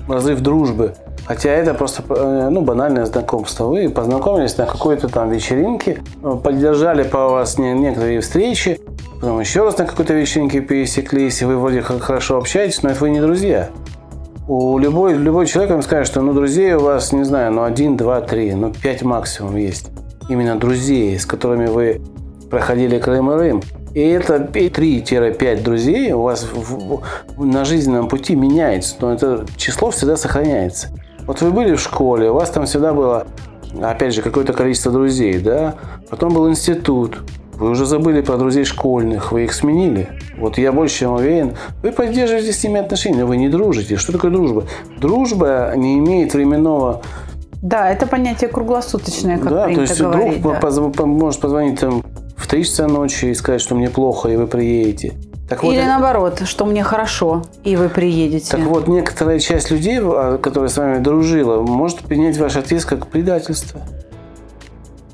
разрыв 0.05 0.41
дружбы. 0.41 0.95
Хотя 1.25 1.51
это 1.51 1.73
просто 1.73 2.03
э, 2.09 2.49
ну, 2.49 2.59
банальное 2.59 3.05
знакомство. 3.05 3.67
Вы 3.67 3.87
познакомились 3.87 4.57
на 4.57 4.65
какой-то 4.65 5.07
там 5.07 5.29
вечеринке, 5.29 5.99
поддержали 6.43 7.03
по 7.03 7.29
вас 7.29 7.57
не- 7.57 7.71
некоторые 7.71 8.19
встречи, 8.19 8.81
потом 9.21 9.39
еще 9.39 9.63
раз 9.63 9.77
на 9.77 9.85
какой-то 9.85 10.13
вечеринке 10.13 10.59
пересеклись, 10.59 11.41
и 11.41 11.45
вы 11.45 11.55
вроде 11.55 11.81
хорошо 11.81 12.37
общаетесь, 12.37 12.83
но 12.83 12.89
это 12.89 12.99
вы 12.99 13.11
не 13.11 13.21
друзья. 13.21 13.69
У 14.49 14.77
любой, 14.77 15.13
любой 15.13 15.45
человек 15.45 15.71
вам 15.71 15.83
скажет, 15.83 16.07
что 16.07 16.21
ну, 16.21 16.33
друзей 16.33 16.73
у 16.73 16.81
вас, 16.81 17.13
не 17.13 17.23
знаю, 17.23 17.53
ну, 17.53 17.63
один, 17.63 17.95
два, 17.95 18.19
три, 18.19 18.53
ну, 18.53 18.73
пять 18.73 19.03
максимум 19.03 19.55
есть. 19.55 19.89
Именно 20.27 20.57
друзей, 20.57 21.17
с 21.17 21.25
которыми 21.25 21.67
вы 21.67 22.01
проходили 22.49 22.99
Крым 22.99 23.31
и 23.31 23.35
Рым. 23.35 23.61
И 23.93 23.99
это 23.99 24.37
3-5 24.37 25.63
друзей 25.63 26.13
у 26.13 26.21
вас 26.21 26.43
в- 26.43 26.99
в- 27.37 27.45
на 27.45 27.65
жизненном 27.65 28.07
пути 28.07 28.35
меняется, 28.35 28.95
но 29.01 29.13
это 29.13 29.45
число 29.57 29.91
всегда 29.91 30.15
сохраняется. 30.17 30.87
Вот 31.27 31.41
вы 31.41 31.51
были 31.51 31.75
в 31.75 31.79
школе, 31.81 32.31
у 32.31 32.35
вас 32.35 32.49
там 32.49 32.65
всегда 32.65 32.93
было, 32.93 33.27
опять 33.81 34.13
же, 34.13 34.21
какое-то 34.21 34.53
количество 34.53 34.91
друзей, 34.91 35.39
да? 35.39 35.75
Потом 36.09 36.33
был 36.33 36.49
институт, 36.49 37.19
вы 37.55 37.69
уже 37.69 37.85
забыли 37.85 38.21
про 38.21 38.37
друзей 38.37 38.63
школьных, 38.65 39.31
вы 39.31 39.43
их 39.43 39.53
сменили. 39.53 40.07
Вот 40.37 40.57
я 40.57 40.71
больше 40.71 40.99
чем 40.99 41.11
уверен, 41.11 41.53
вы 41.83 41.91
поддерживаете 41.91 42.53
с 42.53 42.63
ними 42.63 42.79
отношения, 42.79 43.19
но 43.19 43.27
вы 43.27 43.37
не 43.37 43.49
дружите. 43.49 43.97
Что 43.97 44.13
такое 44.13 44.31
дружба? 44.31 44.63
Дружба 44.99 45.73
не 45.75 45.99
имеет 45.99 46.33
временного 46.33 47.01
Да, 47.61 47.91
это 47.91 48.07
понятие 48.07 48.49
круглосуточное, 48.49 49.37
как 49.37 49.49
да, 49.49 49.65
то 49.65 49.81
есть 49.81 49.97
друг 49.99 50.13
да. 50.95 51.05
может 51.05 51.39
позвонить 51.41 51.79
там 51.79 52.01
в 52.51 52.53
3 52.53 52.65
часа 52.65 52.87
ночи 52.87 53.27
и 53.27 53.33
сказать, 53.33 53.61
что 53.61 53.75
мне 53.75 53.89
плохо, 53.89 54.27
и 54.27 54.35
вы 54.35 54.45
приедете. 54.45 55.13
Так 55.47 55.63
вот, 55.63 55.71
Или 55.71 55.83
наоборот, 55.83 56.41
что 56.43 56.65
мне 56.65 56.83
хорошо, 56.83 57.43
и 57.63 57.77
вы 57.77 57.87
приедете. 57.87 58.51
так 58.51 58.59
вот, 58.59 58.89
некоторая 58.89 59.39
часть 59.39 59.71
людей, 59.71 59.99
а, 60.01 60.37
которая 60.37 60.69
с 60.69 60.75
вами 60.75 61.01
дружила, 61.01 61.61
может 61.61 61.99
принять 61.99 62.37
ваш 62.37 62.57
отъезд 62.57 62.87
как 62.87 63.07
предательство. 63.07 63.79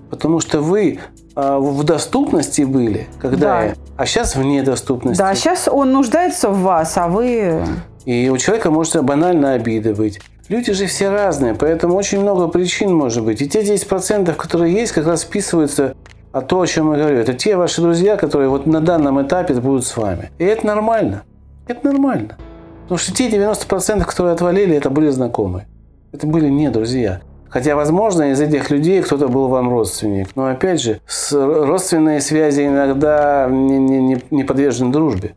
Потому 0.10 0.40
что 0.40 0.62
вы 0.62 1.00
а, 1.36 1.60
в 1.60 1.84
доступности 1.84 2.64
были, 2.64 3.08
когда, 3.22 3.68
Да. 3.68 3.74
а 3.98 4.06
сейчас 4.08 4.36
вне 4.36 4.64
доступности. 4.64 5.20
Да, 5.20 5.36
сейчас 5.36 5.68
он 5.68 5.92
нуждается 5.92 6.50
в 6.50 6.62
вас, 6.62 6.98
а 6.98 7.08
вы... 7.08 7.62
И 8.06 8.30
у 8.30 8.38
человека 8.40 8.72
может 8.72 9.04
банально 9.04 9.54
обида 9.54 9.94
быть. 9.94 10.20
Люди 10.50 10.74
же 10.74 10.88
все 10.88 11.10
разные, 11.10 11.54
поэтому 11.54 11.94
очень 11.96 12.20
много 12.20 12.48
причин 12.48 12.96
может 12.96 13.24
быть. 13.24 13.44
И 13.44 13.50
те 13.50 13.62
10%, 13.62 14.34
которые 14.34 14.74
есть, 14.74 14.94
как 14.94 15.06
раз 15.06 15.24
вписываются 15.24 15.94
а 16.38 16.42
то, 16.42 16.62
о 16.62 16.68
чем 16.68 16.92
я 16.94 17.00
говорю. 17.00 17.18
Это 17.20 17.34
те 17.34 17.56
ваши 17.56 17.82
друзья, 17.82 18.16
которые 18.18 18.50
вот 18.50 18.66
на 18.66 18.82
данном 18.82 19.22
этапе 19.22 19.54
будут 19.56 19.86
с 19.86 19.96
вами. 19.98 20.32
И 20.38 20.44
это 20.44 20.66
нормально. 20.66 21.24
Это 21.68 21.88
нормально. 21.88 22.38
Потому 22.84 22.98
что 23.00 23.14
те 23.14 23.30
90%, 23.30 24.06
которые 24.06 24.34
отвалили, 24.34 24.76
это 24.76 24.90
были 24.90 25.10
знакомые. 25.10 25.68
Это 26.14 26.26
были 26.26 26.50
не 26.50 26.70
друзья. 26.70 27.20
Хотя, 27.50 27.76
возможно, 27.76 28.32
из 28.32 28.40
этих 28.42 28.70
людей 28.72 29.02
кто-то 29.02 29.28
был 29.30 29.48
вам 29.48 29.70
родственник. 29.70 30.30
Но, 30.36 30.48
опять 30.48 30.82
же, 30.82 31.00
родственные 31.32 32.22
связи 32.22 32.66
иногда 32.68 33.48
не- 33.50 33.78
не- 33.80 34.24
не 34.32 34.44
подвержены 34.44 34.92
дружбе. 34.92 35.36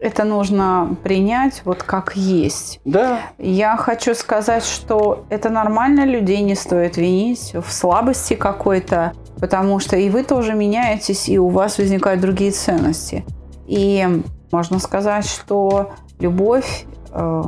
Это 0.00 0.22
нужно 0.22 0.96
принять 1.02 1.62
вот 1.64 1.82
как 1.82 2.14
есть. 2.14 2.80
Да, 2.84 3.20
Я 3.38 3.76
хочу 3.76 4.14
сказать, 4.14 4.64
что 4.64 5.24
это 5.28 5.48
нормально, 5.50 6.04
людей 6.04 6.40
не 6.42 6.54
стоит 6.54 6.96
винить 6.96 7.52
в 7.54 7.72
слабости 7.72 8.34
какой-то, 8.34 9.12
потому 9.40 9.80
что 9.80 9.96
и 9.96 10.08
вы 10.08 10.22
тоже 10.22 10.54
меняетесь, 10.54 11.28
и 11.28 11.38
у 11.38 11.48
вас 11.48 11.78
возникают 11.78 12.20
другие 12.20 12.52
ценности. 12.52 13.24
И 13.66 14.22
Можно 14.50 14.78
сказать, 14.78 15.26
что 15.26 15.92
любовь, 16.20 16.86
э, 17.12 17.42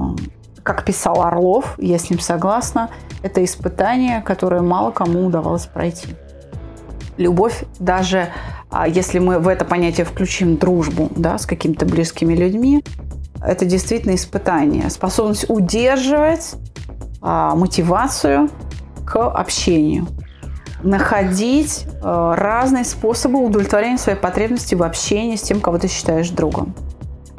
как 0.63 0.85
писал 0.85 1.23
Орлов, 1.23 1.77
я 1.79 1.99
с 1.99 2.11
ним 2.11 2.21
согласна, 2.21 2.91
это 3.23 3.43
испытание, 3.45 4.21
которое 4.23 4.61
мало 4.61 4.91
кому 4.91 5.27
удавалось 5.27 5.67
пройти. 5.67 6.09
Любовь, 7.17 7.65
даже 7.79 8.29
а, 8.71 8.87
если 8.87 9.19
мы 9.19 9.39
в 9.39 9.49
это 9.49 9.65
понятие 9.65 10.07
включим 10.07 10.57
дружбу 10.57 11.11
да, 11.17 11.39
с 11.39 11.47
какими-то 11.47 11.87
близкими 11.87 12.35
людьми, 12.35 12.85
это 13.45 13.65
действительно 13.65 14.15
испытание. 14.15 14.91
Способность 14.91 15.47
удерживать 15.49 16.55
а, 17.21 17.55
мотивацию 17.55 18.49
к 19.05 19.17
общению. 19.17 20.07
Находить 20.83 21.87
а, 22.03 22.37
разные 22.37 22.85
способы 22.85 23.45
удовлетворения 23.45 23.99
своей 23.99 24.19
потребности 24.19 24.75
в 24.75 24.83
общении 24.83 25.37
с 25.37 25.43
тем, 25.43 25.61
кого 25.61 25.79
ты 25.79 25.89
считаешь 25.89 26.31
другом. 26.31 26.75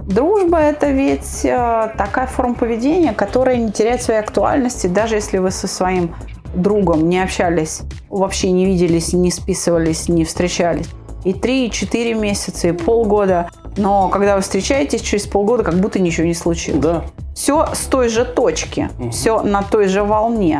Дружба– 0.05 0.57
это 0.59 0.89
ведь 0.89 1.45
а, 1.45 1.93
такая 1.97 2.27
форма 2.27 2.55
поведения, 2.55 3.13
которая 3.13 3.57
не 3.57 3.71
теряет 3.71 4.01
своей 4.01 4.19
актуальности, 4.19 4.87
даже 4.87 5.15
если 5.15 5.37
вы 5.37 5.51
со 5.51 5.67
своим 5.67 6.15
другом 6.53 7.07
не 7.07 7.21
общались, 7.21 7.81
вообще 8.09 8.51
не 8.51 8.65
виделись, 8.65 9.13
не 9.13 9.31
списывались, 9.31 10.09
не 10.09 10.25
встречались. 10.25 10.89
И 11.23 11.33
три, 11.33 11.67
и 11.67 11.71
четыре 11.71 12.13
месяца, 12.13 12.69
и 12.69 12.71
полгода. 12.71 13.49
Но 13.77 14.09
когда 14.09 14.35
вы 14.35 14.41
встречаетесь 14.41 15.01
через 15.01 15.27
полгода, 15.27 15.63
как 15.63 15.75
будто 15.75 15.99
ничего 15.99 16.25
не 16.25 16.33
случилось. 16.33 16.81
Да. 16.81 17.03
Все 17.35 17.67
с 17.73 17.85
той 17.85 18.09
же 18.09 18.25
точки, 18.25 18.89
угу. 18.99 19.11
все 19.11 19.41
на 19.41 19.61
той 19.63 19.87
же 19.87 20.03
волне. 20.03 20.59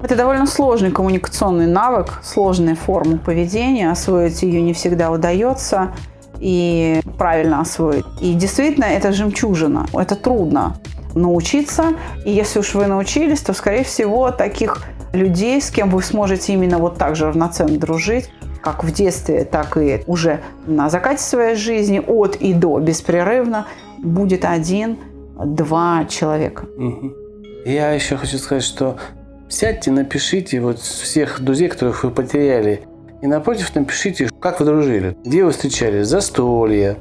Это 0.00 0.14
довольно 0.14 0.46
сложный 0.46 0.90
коммуникационный 0.90 1.66
навык, 1.66 2.20
сложная 2.22 2.74
форма 2.74 3.18
поведения. 3.18 3.90
Освоить 3.90 4.42
ее 4.42 4.60
не 4.60 4.72
всегда 4.72 5.10
удается 5.10 5.92
и 6.38 7.00
правильно 7.18 7.60
освоить. 7.60 8.04
И 8.20 8.34
действительно, 8.34 8.84
это 8.84 9.12
жемчужина. 9.12 9.86
Это 9.94 10.14
трудно 10.16 10.76
научиться. 11.14 11.94
И 12.24 12.30
если 12.30 12.58
уж 12.58 12.74
вы 12.74 12.86
научились, 12.86 13.40
то, 13.40 13.54
скорее 13.54 13.84
всего, 13.84 14.30
таких 14.30 14.84
людей, 15.12 15.60
с 15.60 15.70
кем 15.70 15.88
вы 15.88 16.02
сможете 16.02 16.52
именно 16.52 16.78
вот 16.78 16.98
так 16.98 17.16
же 17.16 17.26
равноценно 17.26 17.78
дружить, 17.78 18.30
как 18.66 18.82
в 18.82 18.90
детстве, 18.90 19.44
так 19.44 19.76
и 19.76 20.02
уже 20.08 20.40
на 20.66 20.90
закате 20.90 21.22
своей 21.22 21.54
жизни, 21.54 22.02
от 22.04 22.34
и 22.34 22.52
до, 22.52 22.80
беспрерывно, 22.80 23.68
будет 23.98 24.44
один-два 24.44 26.04
человека. 26.06 26.64
Я 27.64 27.92
еще 27.92 28.16
хочу 28.16 28.38
сказать, 28.38 28.64
что 28.64 28.96
сядьте, 29.48 29.92
напишите 29.92 30.60
вот 30.60 30.80
всех 30.80 31.40
друзей, 31.40 31.68
которых 31.68 32.02
вы 32.02 32.10
потеряли, 32.10 32.80
и 33.22 33.28
напротив 33.28 33.72
напишите, 33.76 34.28
как 34.40 34.58
вы 34.58 34.66
дружили, 34.66 35.16
где 35.24 35.44
вы 35.44 35.52
встречались, 35.52 36.08
застолье, 36.08 36.96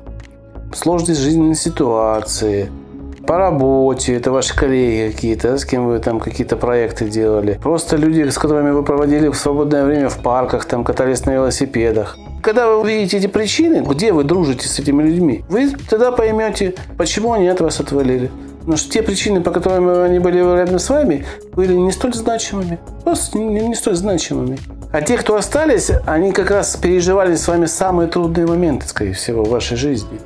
сложные 0.71 1.15
жизненные 1.15 1.56
ситуации– 1.56 2.69
по 3.26 3.38
работе, 3.38 4.16
это 4.16 4.32
ваши 4.32 4.56
коллеги 4.56 5.12
какие-то, 5.12 5.58
с 5.58 5.66
кем 5.66 5.88
вы 5.88 6.00
там 6.00 6.20
какие-то 6.20 6.56
проекты 6.56 7.10
делали. 7.10 7.60
Просто 7.62 7.98
люди, 7.98 8.28
с 8.28 8.38
которыми 8.38 8.72
вы 8.72 8.84
проводили 8.84 9.30
в 9.30 9.36
свободное 9.36 9.86
время 9.86 10.10
в 10.10 10.20
парках, 10.20 10.66
там 10.66 10.84
катались 10.84 11.26
на 11.26 11.32
велосипедах. 11.32 12.18
Когда 12.42 12.68
вы 12.68 12.82
увидите 12.82 13.18
эти 13.18 13.28
причины, 13.28 13.84
где 13.86 14.12
вы 14.12 14.24
дружите 14.24 14.68
с 14.68 14.80
этими 14.80 15.02
людьми, 15.02 15.44
вы 15.50 15.72
тогда 15.90 16.12
поймете, 16.12 16.76
почему 16.98 17.34
они 17.34 17.48
от 17.48 17.62
вас 17.62 17.80
отвалили. 17.80 18.30
Потому 18.60 18.78
что 18.78 18.92
те 18.92 19.04
причины, 19.04 19.42
по 19.42 19.52
которым 19.52 19.88
они 20.04 20.20
были 20.20 20.38
рядом 20.38 20.80
с 20.80 20.90
вами, 20.90 21.26
были 21.54 21.74
не 21.74 21.92
столь 21.92 22.14
значимыми. 22.14 22.80
Просто 23.04 23.38
не, 23.38 23.68
не 23.68 23.76
столь 23.76 23.96
значимыми. 23.96 24.58
А 24.92 25.02
те, 25.02 25.18
кто 25.18 25.36
остались, 25.36 25.92
они 26.08 26.32
как 26.32 26.50
раз 26.52 26.76
переживали 26.76 27.36
с 27.36 27.48
вами 27.48 27.66
самые 27.66 28.08
трудные 28.08 28.48
моменты, 28.48 28.88
скорее 28.88 29.14
всего, 29.14 29.44
в 29.44 29.50
вашей 29.50 29.78
жизни. 29.78 30.20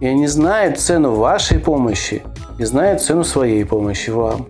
И 0.00 0.06
они 0.06 0.26
знают 0.26 0.78
цену 0.78 1.14
вашей 1.14 1.58
помощи 1.58 2.22
и 2.58 2.64
знают 2.64 3.02
цену 3.02 3.24
своей 3.24 3.64
помощи 3.64 4.10
вам. 4.10 4.48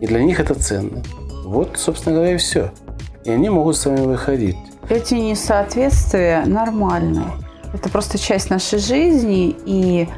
И 0.00 0.06
для 0.06 0.22
них 0.22 0.40
это 0.40 0.54
ценно. 0.54 1.02
Вот, 1.44 1.76
собственно 1.76 2.16
говоря, 2.16 2.34
и 2.34 2.38
все. 2.38 2.70
И 3.24 3.30
они 3.30 3.48
могут 3.48 3.76
с 3.76 3.86
вами 3.86 4.00
выходить. 4.00 4.56
Эти 4.88 5.14
несоответствия 5.14 6.44
нормальны. 6.44 7.24
Это 7.72 7.88
просто 7.88 8.18
часть 8.18 8.50
нашей 8.50 8.78
жизни, 8.78 9.56
и 9.64 10.08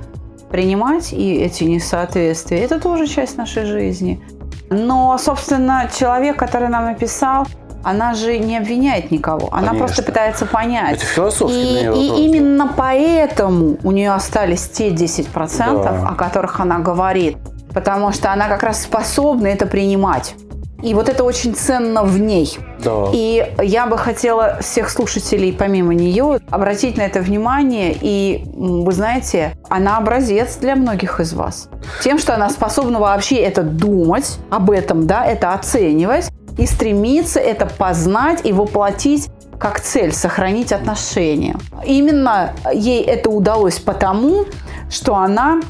принимать 0.50 1.12
и 1.12 1.36
эти 1.36 1.64
несоответствия– 1.64 2.58
это 2.64 2.80
тоже 2.80 3.06
часть 3.06 3.36
нашей 3.36 3.64
жизни. 3.64 4.22
Но, 4.70 5.16
собственно, 5.18 5.88
человек, 5.96 6.36
который 6.36 6.68
нам 6.68 6.86
написал, 6.86 7.46
она 7.86 8.14
же 8.14 8.38
не 8.38 8.58
обвиняет 8.58 9.12
никого. 9.12 9.46
Она 9.52 9.68
Конечно. 9.68 9.78
просто 9.78 10.02
пытается 10.02 10.44
понять. 10.44 10.96
Это 10.96 11.06
философский 11.06 11.84
и, 11.84 12.08
и 12.08 12.24
именно 12.24 12.72
поэтому 12.76 13.78
у 13.84 13.92
нее 13.92 14.12
остались 14.12 14.68
те 14.68 14.88
10%, 14.88 15.84
да. 15.84 16.08
о 16.08 16.14
которых 16.16 16.58
она 16.58 16.80
говорит. 16.80 17.36
Потому 17.72 18.10
что 18.10 18.32
она 18.32 18.48
как 18.48 18.64
раз 18.64 18.82
способна 18.82 19.46
это 19.46 19.66
принимать. 19.66 20.34
И 20.82 20.94
вот 20.94 21.08
это 21.08 21.22
очень 21.22 21.54
ценно 21.54 22.02
в 22.02 22.18
ней. 22.18 22.58
Да. 22.82 23.06
И 23.12 23.54
я 23.62 23.86
бы 23.86 23.96
хотела 23.96 24.58
всех 24.60 24.90
слушателей, 24.90 25.52
помимо 25.52 25.94
нее, 25.94 26.40
обратить 26.50 26.96
на 26.96 27.02
это 27.02 27.20
внимание. 27.20 27.96
И 28.00 28.44
вы 28.54 28.92
знаете, 28.92 29.54
она 29.68 29.96
образец 29.96 30.56
для 30.56 30.74
многих 30.74 31.20
из 31.20 31.32
вас. 31.34 31.68
Тем, 32.02 32.18
что 32.18 32.34
она 32.34 32.50
способна 32.50 32.98
вообще 32.98 33.36
это 33.36 33.62
думать, 33.62 34.38
об 34.50 34.70
этом, 34.70 35.06
да, 35.06 35.24
это 35.24 35.54
оценивать 35.54 36.30
и 36.58 36.66
стремиться 36.66 37.40
это 37.40 37.66
познать 37.66 38.40
и 38.44 38.52
воплотить 38.52 39.28
как 39.58 39.80
цель 39.80 40.12
сохранить 40.12 40.72
отношения. 40.72 41.56
Именно 41.84 42.52
ей 42.72 43.02
это 43.02 43.30
удалось 43.30 43.78
потому, 43.78 44.44
что 44.90 45.14
она 45.16 45.60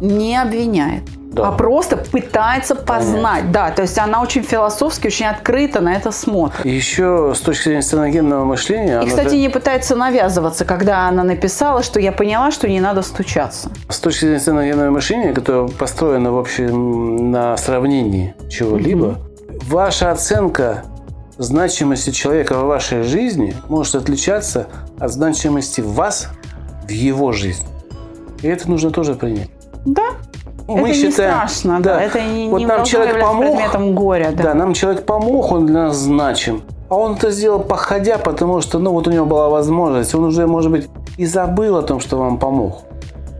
не 0.00 0.36
обвиняет. 0.36 1.04
Да. 1.36 1.48
а 1.48 1.52
просто 1.52 1.98
пытается 1.98 2.74
познать. 2.74 3.42
Понятно. 3.42 3.52
Да, 3.52 3.70
то 3.70 3.82
есть 3.82 3.98
она 3.98 4.22
очень 4.22 4.42
философски, 4.42 5.08
очень 5.08 5.26
открыто 5.26 5.80
на 5.80 5.92
это 5.92 6.10
смотрит. 6.10 6.64
И 6.64 6.70
еще 6.70 7.34
с 7.36 7.40
точки 7.40 7.64
зрения 7.64 7.82
сценогенного 7.82 8.46
мышления... 8.46 9.02
И, 9.02 9.06
кстати, 9.06 9.34
не 9.34 9.50
пытается 9.50 9.96
навязываться, 9.96 10.64
когда 10.64 11.08
она 11.08 11.24
написала, 11.24 11.82
что 11.82 12.00
я 12.00 12.12
поняла, 12.12 12.50
что 12.50 12.68
не 12.68 12.80
надо 12.80 13.02
стучаться. 13.02 13.70
С 13.90 13.98
точки 13.98 14.20
зрения 14.20 14.40
сценогенного 14.40 14.90
мышления, 14.90 15.34
которое 15.34 15.68
построено, 15.68 16.32
в 16.32 16.38
общем, 16.38 17.30
на 17.30 17.54
сравнении 17.58 18.34
чего-либо, 18.48 19.04
угу 19.04 19.25
Ваша 19.64 20.12
оценка 20.12 20.84
значимости 21.38 22.10
человека 22.10 22.58
в 22.58 22.64
вашей 22.64 23.02
жизни 23.02 23.54
может 23.68 23.94
отличаться 23.94 24.66
от 24.98 25.10
значимости 25.10 25.80
вас 25.80 26.28
в 26.86 26.90
его 26.90 27.32
жизни. 27.32 27.66
И 28.42 28.48
это 28.48 28.68
нужно 28.70 28.90
тоже 28.90 29.14
принять. 29.14 29.50
Да. 29.84 30.10
Ну, 30.68 30.76
мы 30.78 30.90
это 30.90 30.98
считаем, 30.98 31.30
не 31.30 31.48
страшно, 31.48 31.80
да. 31.80 31.94
да. 31.96 32.02
Это 32.02 32.20
не, 32.22 32.48
вот 32.48 32.58
не 32.58 32.66
нам 32.66 32.84
человек 32.84 33.20
помог, 33.20 33.56
предметом 33.56 33.94
горя. 33.94 34.32
Да. 34.36 34.44
да, 34.44 34.54
нам 34.54 34.74
человек 34.74 35.04
помог, 35.04 35.52
он 35.52 35.66
для 35.66 35.84
нас 35.84 35.96
значим. 35.96 36.62
А 36.88 36.96
он 36.96 37.14
это 37.14 37.30
сделал 37.30 37.60
походя, 37.60 38.18
потому 38.18 38.60
что, 38.60 38.78
ну, 38.78 38.92
вот 38.92 39.06
у 39.06 39.10
него 39.12 39.26
была 39.26 39.48
возможность. 39.48 40.14
Он 40.14 40.24
уже, 40.24 40.46
может 40.46 40.70
быть, 40.70 40.88
и 41.16 41.26
забыл 41.26 41.76
о 41.76 41.82
том, 41.82 42.00
что 42.00 42.18
вам 42.18 42.38
помог. 42.38 42.82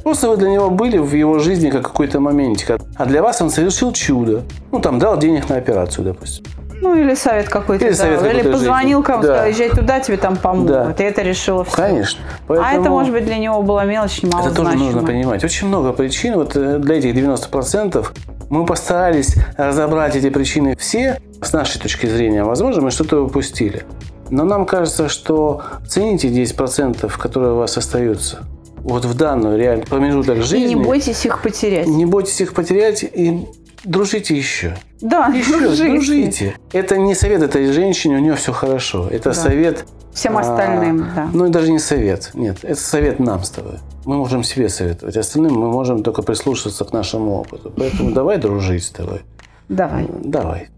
Просто 0.07 0.29
вы 0.29 0.37
для 0.37 0.51
него 0.51 0.71
были 0.71 0.99
в 0.99 1.13
его 1.15 1.41
жизни 1.41 1.69
как 1.69 1.83
какой-то 1.83 2.21
моментик. 2.21 2.79
А 2.97 3.07
для 3.07 3.25
вас 3.25 3.43
он 3.43 3.51
совершил 3.51 3.91
чудо. 3.93 4.45
Ну, 4.71 4.79
там, 4.79 5.01
дал 5.01 5.19
денег 5.19 5.49
на 5.49 5.57
операцию, 5.57 6.05
допустим. 6.05 6.45
Ну, 6.81 6.95
или 6.95 7.17
совет 7.17 7.49
какой-то. 7.49 7.85
Или, 7.85 7.93
совет 7.93 8.21
какой 8.21 8.35
или 8.39 8.49
позвонил 8.49 9.03
кому-то, 9.03 9.27
да. 9.27 9.35
сказал, 9.35 9.51
езжай 9.51 9.71
туда, 9.71 9.99
тебе 9.99 10.17
там 10.17 10.37
помогут. 10.37 10.69
Да. 10.69 10.95
И 10.97 11.03
это 11.03 11.23
решило 11.23 11.65
все. 11.65 11.75
Конечно. 11.75 12.21
Поэтому... 12.47 12.69
А 12.69 12.81
это, 12.81 12.89
может 12.89 13.13
быть, 13.13 13.25
для 13.25 13.39
него 13.39 13.61
была 13.63 13.85
мелочь 13.85 14.23
немало 14.23 14.47
Это 14.47 14.55
тоже 14.55 14.77
нужно 14.77 15.03
понимать. 15.03 15.43
Очень 15.43 15.67
много 15.67 15.93
причин. 15.93 16.35
Вот 16.35 16.55
э, 16.55 16.79
для 16.79 16.99
этих 16.99 17.13
90% 17.13 18.07
мы 18.49 18.65
постарались 18.65 19.35
разобрать 19.57 20.15
эти 20.15 20.31
причины 20.31 20.77
все 20.77 21.21
с 21.43 21.53
нашей 21.53 21.81
точки 21.81 22.07
зрения. 22.07 22.45
Возможно, 22.45 22.81
мы 22.81 22.93
что-то 22.93 23.25
упустили. 23.25 23.83
Но 24.31 24.45
нам 24.45 24.67
кажется, 24.67 25.09
что 25.09 25.63
цените 25.89 26.29
10%, 26.29 27.11
которые 27.19 27.55
у 27.55 27.57
вас 27.57 27.77
остаются 27.77 28.45
вот 28.87 29.05
в 29.05 29.15
данную 29.15 29.59
реальный 29.59 29.85
промежуток 29.85 30.43
жизни. 30.43 30.67
И 30.67 30.75
не 30.75 30.77
бойтесь 30.77 31.27
их 31.27 31.43
потерять. 31.43 31.89
Не 31.89 32.07
бойтесь 32.07 32.41
их 32.41 32.55
потерять 32.55 33.03
и 33.03 33.47
дружите 33.85 34.37
еще. 34.37 34.77
Да, 35.01 35.27
еще 35.27 35.59
дружите. 35.61 35.91
дружите. 35.91 36.55
Это 36.73 36.97
не 36.97 37.15
совет 37.17 37.43
этой 37.43 37.73
женщине, 37.73 38.17
у 38.17 38.21
нее 38.21 38.37
все 38.37 38.53
хорошо. 38.53 39.09
Это 39.11 39.31
да. 39.31 39.35
совет 39.35 39.85
всем 40.15 40.39
остальным, 40.39 41.03
а, 41.03 41.15
да. 41.17 41.31
Ну, 41.33 41.49
даже 41.49 41.73
не 41.73 41.81
совет. 41.81 42.31
Нет, 42.35 42.59
это 42.63 42.81
совет 42.81 43.19
нам 43.19 43.43
с 43.43 43.51
тобой. 43.51 43.79
Мы 44.05 44.17
можем 44.17 44.45
себе 44.45 44.69
советовать. 44.69 45.17
Остальным 45.17 45.55
мы 45.55 45.69
можем 45.69 46.05
только 46.05 46.23
прислушаться 46.23 46.85
к 46.85 46.93
нашему 46.93 47.35
опыту. 47.41 47.73
Поэтому 47.77 48.13
давай 48.13 48.39
дружить 48.39 48.85
с 48.85 48.91
тобой. 48.91 49.23
Давай. 49.69 50.09
Давай. 50.23 50.69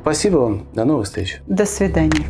Спасибо 0.00 0.38
вам. 0.38 0.66
До 0.72 0.86
новых 0.86 1.04
встреч. 1.04 1.42
До 1.46 1.66
свидания. 1.66 2.24